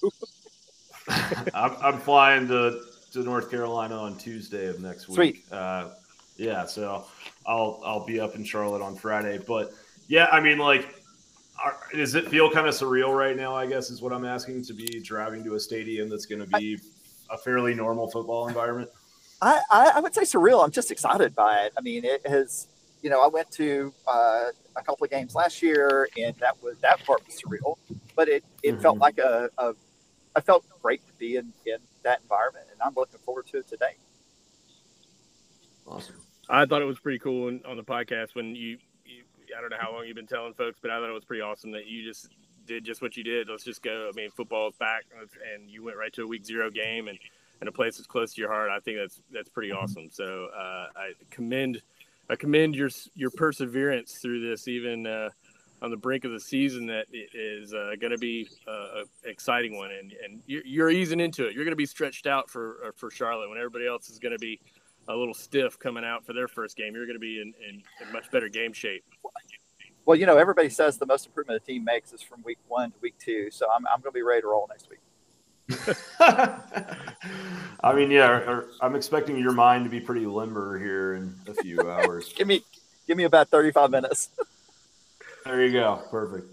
I'm, 1.54 1.76
I'm 1.82 2.00
flying 2.00 2.48
to, 2.48 2.82
to 3.14 3.24
North 3.24 3.50
Carolina 3.50 3.96
on 3.96 4.18
Tuesday 4.18 4.68
of 4.68 4.80
next 4.80 5.08
week. 5.08 5.16
Sweet. 5.16 5.52
Uh, 5.52 5.90
yeah, 6.38 6.66
so 6.66 7.06
I'll 7.46 7.82
I'll 7.86 8.06
be 8.06 8.20
up 8.20 8.36
in 8.36 8.44
Charlotte 8.44 8.82
on 8.82 8.96
Friday. 8.96 9.40
But 9.46 9.72
yeah, 10.08 10.28
I 10.32 10.40
mean, 10.40 10.58
like, 10.58 11.04
are, 11.64 11.78
does 11.94 12.16
it 12.16 12.28
feel 12.28 12.52
kind 12.52 12.68
of 12.68 12.74
surreal 12.74 13.16
right 13.16 13.36
now? 13.36 13.56
I 13.56 13.66
guess 13.66 13.90
is 13.90 14.02
what 14.02 14.14
I'm 14.14 14.26
asking 14.26 14.64
to 14.66 14.74
be 14.74 15.00
driving 15.00 15.44
to 15.46 15.56
a 15.56 15.60
stadium 15.60 16.10
that's 16.10 16.26
going 16.26 16.42
to 16.42 16.58
be 16.58 16.80
I, 17.30 17.36
a 17.36 17.38
fairly 17.38 17.74
normal 17.74 18.10
football 18.10 18.48
environment. 18.48 18.90
I, 19.42 19.62
I 19.96 20.00
would 20.00 20.14
say 20.14 20.22
surreal. 20.22 20.64
I'm 20.64 20.72
just 20.72 20.92
excited 20.92 21.36
by 21.36 21.66
it. 21.66 21.74
I 21.78 21.82
mean, 21.82 22.06
it 22.06 22.26
has. 22.28 22.68
You 23.02 23.12
know, 23.12 23.24
I 23.24 23.28
went 23.28 23.52
to 23.52 23.94
uh, 24.08 24.46
a 24.76 24.82
couple 24.82 25.04
of 25.06 25.12
games 25.12 25.36
last 25.36 25.62
year, 25.62 26.10
and 26.18 26.36
that 26.38 26.62
was 26.64 26.78
that 26.80 27.06
part 27.06 27.22
was 27.26 27.40
surreal. 27.40 27.78
But 28.16 28.30
it 28.30 28.44
it 28.64 28.72
mm-hmm. 28.72 28.82
felt 28.82 28.98
like 28.98 29.20
a, 29.20 29.50
a 29.60 29.74
I 30.36 30.42
felt 30.42 30.66
great 30.82 31.06
to 31.08 31.14
be 31.14 31.38
in, 31.38 31.54
in 31.66 31.78
that 32.04 32.22
environment, 32.22 32.66
and 32.72 32.82
I'm 32.82 32.94
looking 32.96 33.20
forward 33.20 33.48
to 33.48 33.60
it 33.60 33.68
today. 33.68 33.96
Awesome. 35.88 36.16
I 36.50 36.66
thought 36.66 36.82
it 36.82 36.86
was 36.86 37.00
pretty 37.00 37.20
cool 37.20 37.48
on 37.48 37.78
the 37.78 37.84
podcast 37.84 38.36
when 38.36 38.56
you, 38.56 38.70
you, 38.72 38.78
I 39.58 39.62
don't 39.62 39.70
know 39.70 39.78
how 39.80 39.92
long 39.92 40.06
you've 40.06 40.16
been 40.16 40.28
telling 40.28 40.54
folks, 40.54 40.80
but 40.82 40.92
I 40.92 41.00
thought 41.00 41.10
it 41.10 41.14
was 41.14 41.26
pretty 41.26 41.42
awesome 41.42 41.72
that 41.72 41.88
you 41.88 42.04
just 42.04 42.30
did 42.66 42.84
just 42.84 43.02
what 43.02 43.16
you 43.18 43.24
did. 43.24 43.50
Let's 43.50 43.64
just 43.64 43.82
go. 43.82 44.10
I 44.12 44.16
mean, 44.16 44.30
football 44.32 44.70
is 44.70 44.76
back, 44.76 45.06
and 45.54 45.70
you 45.70 45.84
went 45.84 45.98
right 45.98 46.14
to 46.14 46.24
a 46.24 46.28
week 46.28 46.46
zero 46.46 46.70
game 46.70 47.08
and, 47.08 47.18
and 47.60 47.70
a 47.70 47.72
place 47.72 47.98
that's 47.98 48.08
close 48.08 48.34
to 48.34 48.42
your 48.42 48.52
heart. 48.52 48.70
I 48.70 48.80
think 48.80 48.98
that's 48.98 49.22
that's 49.32 49.50
pretty 49.50 49.70
mm-hmm. 49.70 49.84
awesome. 49.84 50.10
So 50.12 50.48
uh, 50.56 50.88
I 50.96 51.12
commend 51.30 51.82
I 52.30 52.36
commend 52.36 52.76
your 52.76 52.90
your 53.16 53.30
perseverance 53.32 54.16
through 54.16 54.48
this, 54.48 54.68
even 54.68 55.06
uh, 55.06 55.30
on 55.82 55.92
the 55.92 55.98
brink 55.98 56.26
of 56.26 56.32
the 56.32 56.40
season 56.40 56.88
that 56.88 57.06
is 57.12 57.74
uh, 57.74 57.92
going 58.00 58.12
to 58.12 58.18
be 58.18 58.48
uh, 58.68 59.02
an 59.02 59.06
exciting 59.26 59.76
one, 59.78 59.92
and 59.92 60.14
and 60.24 60.42
you're, 60.48 60.90
easing 60.90 61.20
into 61.20 61.46
it. 61.46 61.54
You're 61.54 61.66
going 61.66 61.72
to 61.72 61.78
be 61.78 61.86
stretched 61.86 62.28
out 62.28 62.50
for 62.50 62.78
uh, 62.88 62.92
for 62.96 63.12
Charlotte 63.12 63.50
when 63.50 63.58
everybody 63.58 63.88
else 63.88 64.10
is 64.10 64.20
going 64.20 64.34
to 64.34 64.40
be 64.40 64.60
a 65.08 65.16
little 65.16 65.34
stiff 65.34 65.78
coming 65.80 66.04
out 66.04 66.26
for 66.26 66.34
their 66.34 66.48
first 66.48 66.76
game. 66.78 66.96
You're 66.96 67.06
going 67.06 67.16
to 67.16 67.20
be 67.20 67.42
in, 67.42 67.54
in, 67.68 67.84
in 68.06 68.14
much 68.14 68.30
better 68.32 68.50
game 68.50 68.74
shape. 68.74 69.04
Well, 70.06 70.18
you 70.18 70.26
know, 70.26 70.38
everybody 70.38 70.70
says 70.70 70.98
the 70.98 71.06
most 71.06 71.26
improvement 71.26 71.62
a 71.62 71.66
team 71.66 71.84
makes 71.84 72.14
is 72.14 72.22
from 72.22 72.44
week 72.44 72.60
one 72.68 72.92
to 72.92 72.98
week 73.02 73.16
two. 73.18 73.50
So 73.52 73.68
I'm, 73.70 73.88
I'm 73.88 74.02
going 74.02 74.12
to 74.12 74.16
be 74.16 74.22
ready 74.22 74.42
to 74.42 74.48
roll 74.48 74.68
next 74.70 74.90
week. 74.90 75.00
I 76.20 77.94
mean, 77.94 78.12
yeah, 78.12 78.62
I'm 78.82 78.96
expecting 78.96 79.38
your 79.38 79.52
mind 79.52 79.86
to 79.86 79.90
be 79.90 80.00
pretty 80.00 80.28
limber 80.28 80.78
here 80.78 81.16
in 81.16 81.36
a 81.48 81.56
few 81.56 81.82
hours. 81.90 82.32
give 82.34 82.48
me, 82.48 82.64
give 83.08 83.18
me 83.18 83.24
about 83.24 83.50
35 83.50 83.90
minutes. 83.90 84.30
there 85.46 85.66
you 85.66 85.72
go. 85.72 86.02
Perfect. 86.12 86.48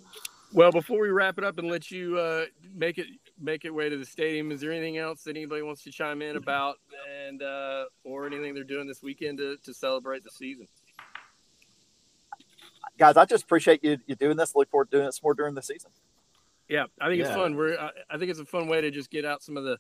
Well, 0.53 0.73
before 0.73 1.01
we 1.01 1.11
wrap 1.11 1.39
it 1.39 1.45
up 1.45 1.59
and 1.59 1.69
let 1.71 1.91
you 1.91 2.19
uh, 2.19 2.47
make 2.75 2.99
it 2.99 3.07
make 3.43 3.65
it 3.65 3.75
way 3.75 3.89
to 3.89 3.97
the 3.97 4.05
stadium, 4.05 4.53
is 4.53 4.61
there 4.61 4.73
anything 4.73 4.99
else 4.99 5.25
that 5.25 5.37
anybody 5.37 5.63
wants 5.63 5.83
to 5.85 5.91
chime 5.91 6.23
in 6.23 6.37
about, 6.37 6.77
and 7.27 7.43
uh, 7.43 7.85
or 8.05 8.27
anything 8.27 8.55
they're 8.55 8.65
doing 8.65 8.87
this 8.87 9.03
weekend 9.03 9.39
to, 9.39 9.57
to 9.65 9.75
celebrate 9.75 10.25
the 10.25 10.31
season? 10.31 10.69
Guys, 12.99 13.17
I 13.17 13.25
just 13.25 13.45
appreciate 13.45 13.83
you 13.83 13.99
you 14.07 14.15
doing 14.15 14.37
this. 14.37 14.55
Look 14.55 14.71
forward 14.71 14.91
to 14.91 14.99
doing 14.99 15.09
it 15.09 15.15
some 15.15 15.23
more 15.25 15.35
during 15.35 15.55
the 15.55 15.63
season. 15.63 15.91
Yeah, 16.69 16.85
I 17.01 17.09
think 17.09 17.21
yeah. 17.21 17.27
it's 17.27 17.35
fun. 17.35 17.57
We're 17.57 17.77
I 18.11 18.19
think 18.19 18.31
it's 18.31 18.41
a 18.41 18.45
fun 18.45 18.69
way 18.69 18.81
to 18.81 18.91
just 18.91 19.11
get 19.11 19.25
out 19.25 19.43
some 19.43 19.57
of 19.57 19.65
the 19.65 19.79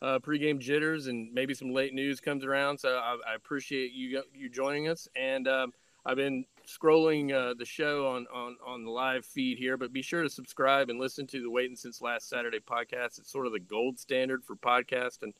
uh, 0.00 0.18
pregame 0.18 0.58
jitters 0.58 1.06
and 1.06 1.32
maybe 1.32 1.54
some 1.54 1.72
late 1.72 1.94
news 1.94 2.20
comes 2.20 2.44
around. 2.44 2.78
So 2.78 2.96
I, 2.96 3.16
I 3.30 3.34
appreciate 3.34 3.92
you 3.92 4.22
you 4.34 4.48
joining 4.48 4.88
us. 4.88 5.08
And 5.14 5.46
um, 5.46 5.72
I've 6.04 6.16
been 6.16 6.44
scrolling 6.66 7.32
uh, 7.32 7.54
the 7.54 7.64
show 7.64 8.06
on, 8.08 8.26
on 8.32 8.56
on 8.66 8.84
the 8.84 8.90
live 8.90 9.24
feed 9.24 9.58
here, 9.58 9.76
but 9.76 9.92
be 9.92 10.02
sure 10.02 10.22
to 10.22 10.30
subscribe 10.30 10.90
and 10.90 10.98
listen 10.98 11.26
to 11.28 11.42
the 11.42 11.50
Waiting 11.50 11.76
Since 11.76 12.00
Last 12.00 12.28
Saturday 12.28 12.60
podcast. 12.60 13.18
It's 13.18 13.30
sort 13.30 13.46
of 13.46 13.52
the 13.52 13.60
gold 13.60 13.98
standard 13.98 14.44
for 14.44 14.56
podcast 14.56 15.22
and 15.22 15.34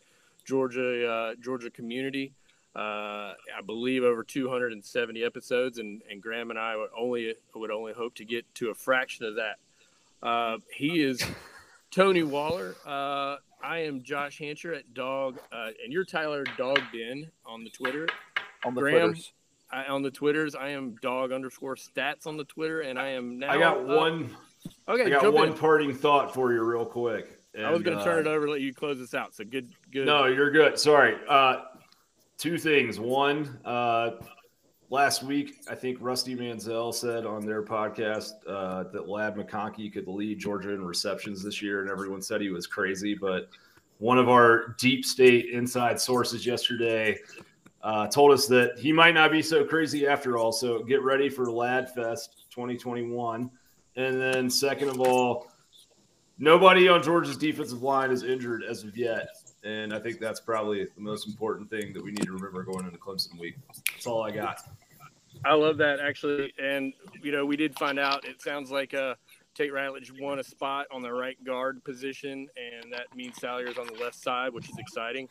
Georgia 0.44 1.06
uh, 1.06 1.34
Georgia 1.40 1.70
community. 1.70 2.34
Uh, 2.74 3.34
I 3.54 3.60
believe 3.66 4.02
over 4.02 4.24
270 4.24 5.22
episodes, 5.22 5.78
and, 5.78 6.00
and 6.10 6.22
Graham 6.22 6.48
and 6.48 6.58
I 6.58 6.76
would 6.76 6.88
only 6.98 7.34
would 7.54 7.70
only 7.70 7.92
hope 7.92 8.14
to 8.16 8.24
get 8.24 8.46
to 8.56 8.70
a 8.70 8.74
fraction 8.74 9.26
of 9.26 9.36
that. 9.36 9.58
Uh, 10.22 10.58
he 10.74 11.02
is 11.02 11.22
Tony 11.90 12.22
Waller. 12.22 12.74
Uh, 12.86 13.36
I 13.62 13.78
am 13.80 14.02
Josh 14.02 14.38
Hancher 14.38 14.74
at 14.74 14.94
Dog, 14.94 15.38
uh, 15.52 15.68
and 15.82 15.92
you're 15.92 16.04
Tyler 16.04 16.44
Dog 16.56 16.80
Bin 16.92 17.30
on 17.44 17.62
the 17.62 17.70
Twitter. 17.70 18.08
On 18.64 18.74
the 18.74 18.80
Graham, 18.80 19.10
Twitters. 19.10 19.32
I, 19.72 19.86
on 19.86 20.02
the 20.02 20.10
Twitters, 20.10 20.54
I 20.54 20.68
am 20.70 20.96
Dog 21.00 21.32
underscore 21.32 21.76
Stats 21.76 22.26
on 22.26 22.36
the 22.36 22.44
Twitter, 22.44 22.82
and 22.82 22.98
I 22.98 23.08
am 23.08 23.38
now. 23.38 23.50
I 23.50 23.58
got 23.58 23.84
one. 23.84 24.30
Okay, 24.86 25.04
I 25.04 25.08
got 25.08 25.32
one 25.32 25.48
in. 25.48 25.54
parting 25.54 25.94
thought 25.94 26.34
for 26.34 26.52
you, 26.52 26.62
real 26.62 26.84
quick. 26.84 27.38
And, 27.54 27.66
I 27.66 27.70
was 27.70 27.82
going 27.82 27.98
to 27.98 28.04
turn 28.04 28.20
it 28.20 28.26
uh, 28.26 28.30
over, 28.30 28.48
let 28.48 28.60
you 28.60 28.72
close 28.72 28.98
this 28.98 29.14
out. 29.14 29.34
So 29.34 29.44
good, 29.44 29.70
good. 29.90 30.06
No, 30.06 30.26
you're 30.26 30.50
good. 30.50 30.78
Sorry. 30.78 31.16
Uh, 31.28 31.62
two 32.38 32.58
things. 32.58 33.00
One, 33.00 33.58
uh, 33.64 34.12
last 34.90 35.22
week, 35.22 35.56
I 35.68 35.74
think 35.74 35.98
Rusty 36.00 36.34
Mansell 36.34 36.92
said 36.92 37.26
on 37.26 37.44
their 37.44 37.62
podcast 37.62 38.32
uh, 38.46 38.84
that 38.92 39.08
Ladd 39.08 39.36
McConkey 39.36 39.92
could 39.92 40.06
lead 40.06 40.38
Georgia 40.38 40.70
in 40.70 40.84
receptions 40.84 41.42
this 41.42 41.60
year, 41.60 41.80
and 41.80 41.90
everyone 41.90 42.22
said 42.22 42.40
he 42.40 42.50
was 42.50 42.66
crazy. 42.66 43.14
But 43.14 43.48
one 43.98 44.18
of 44.18 44.28
our 44.28 44.74
deep 44.78 45.04
state 45.04 45.50
inside 45.50 46.00
sources 46.00 46.46
yesterday 46.46 47.18
uh, 47.82 48.06
told 48.06 48.32
us 48.32 48.46
that 48.46 48.78
he 48.78 48.92
might 48.92 49.14
not 49.14 49.30
be 49.30 49.42
so 49.42 49.64
crazy 49.64 50.06
after 50.06 50.36
all. 50.36 50.52
So 50.52 50.82
get 50.82 51.02
ready 51.02 51.28
for 51.28 51.50
Lad 51.50 51.92
Fest 51.94 52.46
2021. 52.50 53.50
And 53.96 54.20
then, 54.20 54.48
second 54.48 54.88
of 54.88 55.00
all, 55.00 55.48
nobody 56.38 56.88
on 56.88 57.02
Georgia's 57.02 57.36
defensive 57.36 57.82
line 57.82 58.10
is 58.10 58.22
injured 58.22 58.62
as 58.64 58.84
of 58.84 58.96
yet. 58.96 59.28
And 59.64 59.92
I 59.92 59.98
think 59.98 60.18
that's 60.18 60.40
probably 60.40 60.84
the 60.84 61.00
most 61.00 61.26
important 61.26 61.70
thing 61.70 61.92
that 61.92 62.02
we 62.02 62.10
need 62.10 62.24
to 62.24 62.32
remember 62.32 62.62
going 62.62 62.84
into 62.84 62.98
Clemson 62.98 63.38
week. 63.38 63.56
That's 63.92 64.06
all 64.06 64.22
I 64.22 64.30
got. 64.30 64.60
I 65.44 65.54
love 65.54 65.76
that 65.78 65.98
actually, 66.00 66.52
and 66.58 66.92
you 67.20 67.32
know 67.32 67.44
we 67.44 67.56
did 67.56 67.76
find 67.76 67.98
out. 67.98 68.24
It 68.24 68.40
sounds 68.40 68.70
like 68.70 68.94
uh, 68.94 69.14
Tate 69.54 69.72
Ratledge 69.72 70.20
won 70.20 70.38
a 70.38 70.44
spot 70.44 70.86
on 70.92 71.02
the 71.02 71.12
right 71.12 71.42
guard 71.44 71.82
position, 71.84 72.48
and 72.56 72.92
that 72.92 73.14
means 73.14 73.36
Salyer's 73.40 73.76
on 73.76 73.86
the 73.86 73.94
left 73.94 74.14
side, 74.14 74.52
which 74.52 74.68
is 74.68 74.78
exciting. 74.78 75.28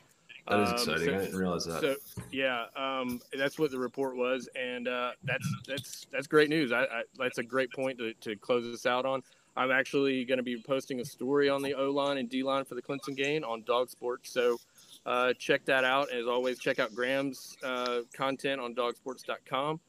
That 0.47 0.59
is 0.61 0.69
um, 0.69 0.75
exciting. 0.75 1.05
So, 1.05 1.15
I 1.15 1.17
didn't 1.19 1.37
realize 1.37 1.65
that. 1.65 1.81
So 1.81 1.95
yeah, 2.31 2.65
um, 2.75 3.21
that's 3.37 3.59
what 3.59 3.71
the 3.71 3.79
report 3.79 4.15
was, 4.15 4.49
and 4.55 4.87
uh, 4.87 5.11
that's 5.23 5.47
that's 5.67 6.07
that's 6.11 6.27
great 6.27 6.49
news. 6.49 6.71
I, 6.71 6.83
I, 6.83 7.03
that's 7.17 7.37
a 7.37 7.43
great 7.43 7.71
point 7.71 7.97
to, 7.99 8.13
to 8.13 8.35
close 8.35 8.63
this 8.63 8.85
out 8.85 9.05
on. 9.05 9.21
I'm 9.57 9.71
actually 9.71 10.23
going 10.25 10.37
to 10.37 10.43
be 10.43 10.61
posting 10.61 11.01
a 11.01 11.05
story 11.05 11.49
on 11.49 11.61
the 11.61 11.73
O 11.73 11.91
line 11.91 12.17
and 12.17 12.29
D 12.29 12.41
line 12.41 12.63
for 12.65 12.75
the 12.75 12.81
Clemson 12.81 13.15
game 13.15 13.43
on 13.43 13.63
Dog 13.63 13.89
Sports. 13.89 14.31
So 14.31 14.57
uh, 15.05 15.33
check 15.37 15.65
that 15.65 15.83
out. 15.83 16.11
As 16.11 16.25
always, 16.25 16.57
check 16.57 16.79
out 16.79 16.93
Graham's 16.95 17.57
uh, 17.63 18.01
content 18.13 18.61
on 18.61 18.73
dogsports.com. 18.73 19.79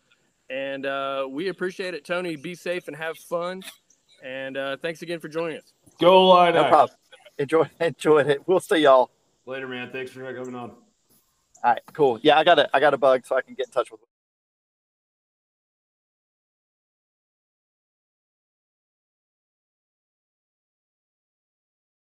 And 0.50 0.84
uh, 0.84 1.26
we 1.30 1.48
appreciate 1.48 1.94
it, 1.94 2.04
Tony. 2.04 2.36
Be 2.36 2.54
safe 2.54 2.88
and 2.88 2.96
have 2.96 3.16
fun. 3.16 3.62
And 4.22 4.56
uh, 4.56 4.76
thanks 4.82 5.02
again 5.02 5.20
for 5.20 5.28
joining 5.28 5.58
us. 5.58 5.72
Go 6.00 6.28
line. 6.28 6.54
No 6.54 6.64
problem. 6.68 6.96
Enjoy, 7.38 7.68
enjoy 7.80 8.18
it. 8.20 8.46
We'll 8.46 8.60
see 8.60 8.78
y'all 8.78 9.10
later, 9.46 9.68
man. 9.68 9.90
Thanks 9.90 10.10
for 10.10 10.20
coming 10.34 10.54
on. 10.54 10.70
All 10.70 11.70
right, 11.70 11.80
cool. 11.92 12.18
Yeah, 12.22 12.38
I 12.38 12.44
got 12.44 12.58
a 12.58 12.74
I 12.74 12.80
got 12.80 12.94
a 12.94 12.98
bug, 12.98 13.24
so 13.24 13.36
I 13.36 13.42
can 13.42 13.54
get 13.54 13.66
in 13.66 13.72
touch 13.72 13.90
with. 13.90 14.00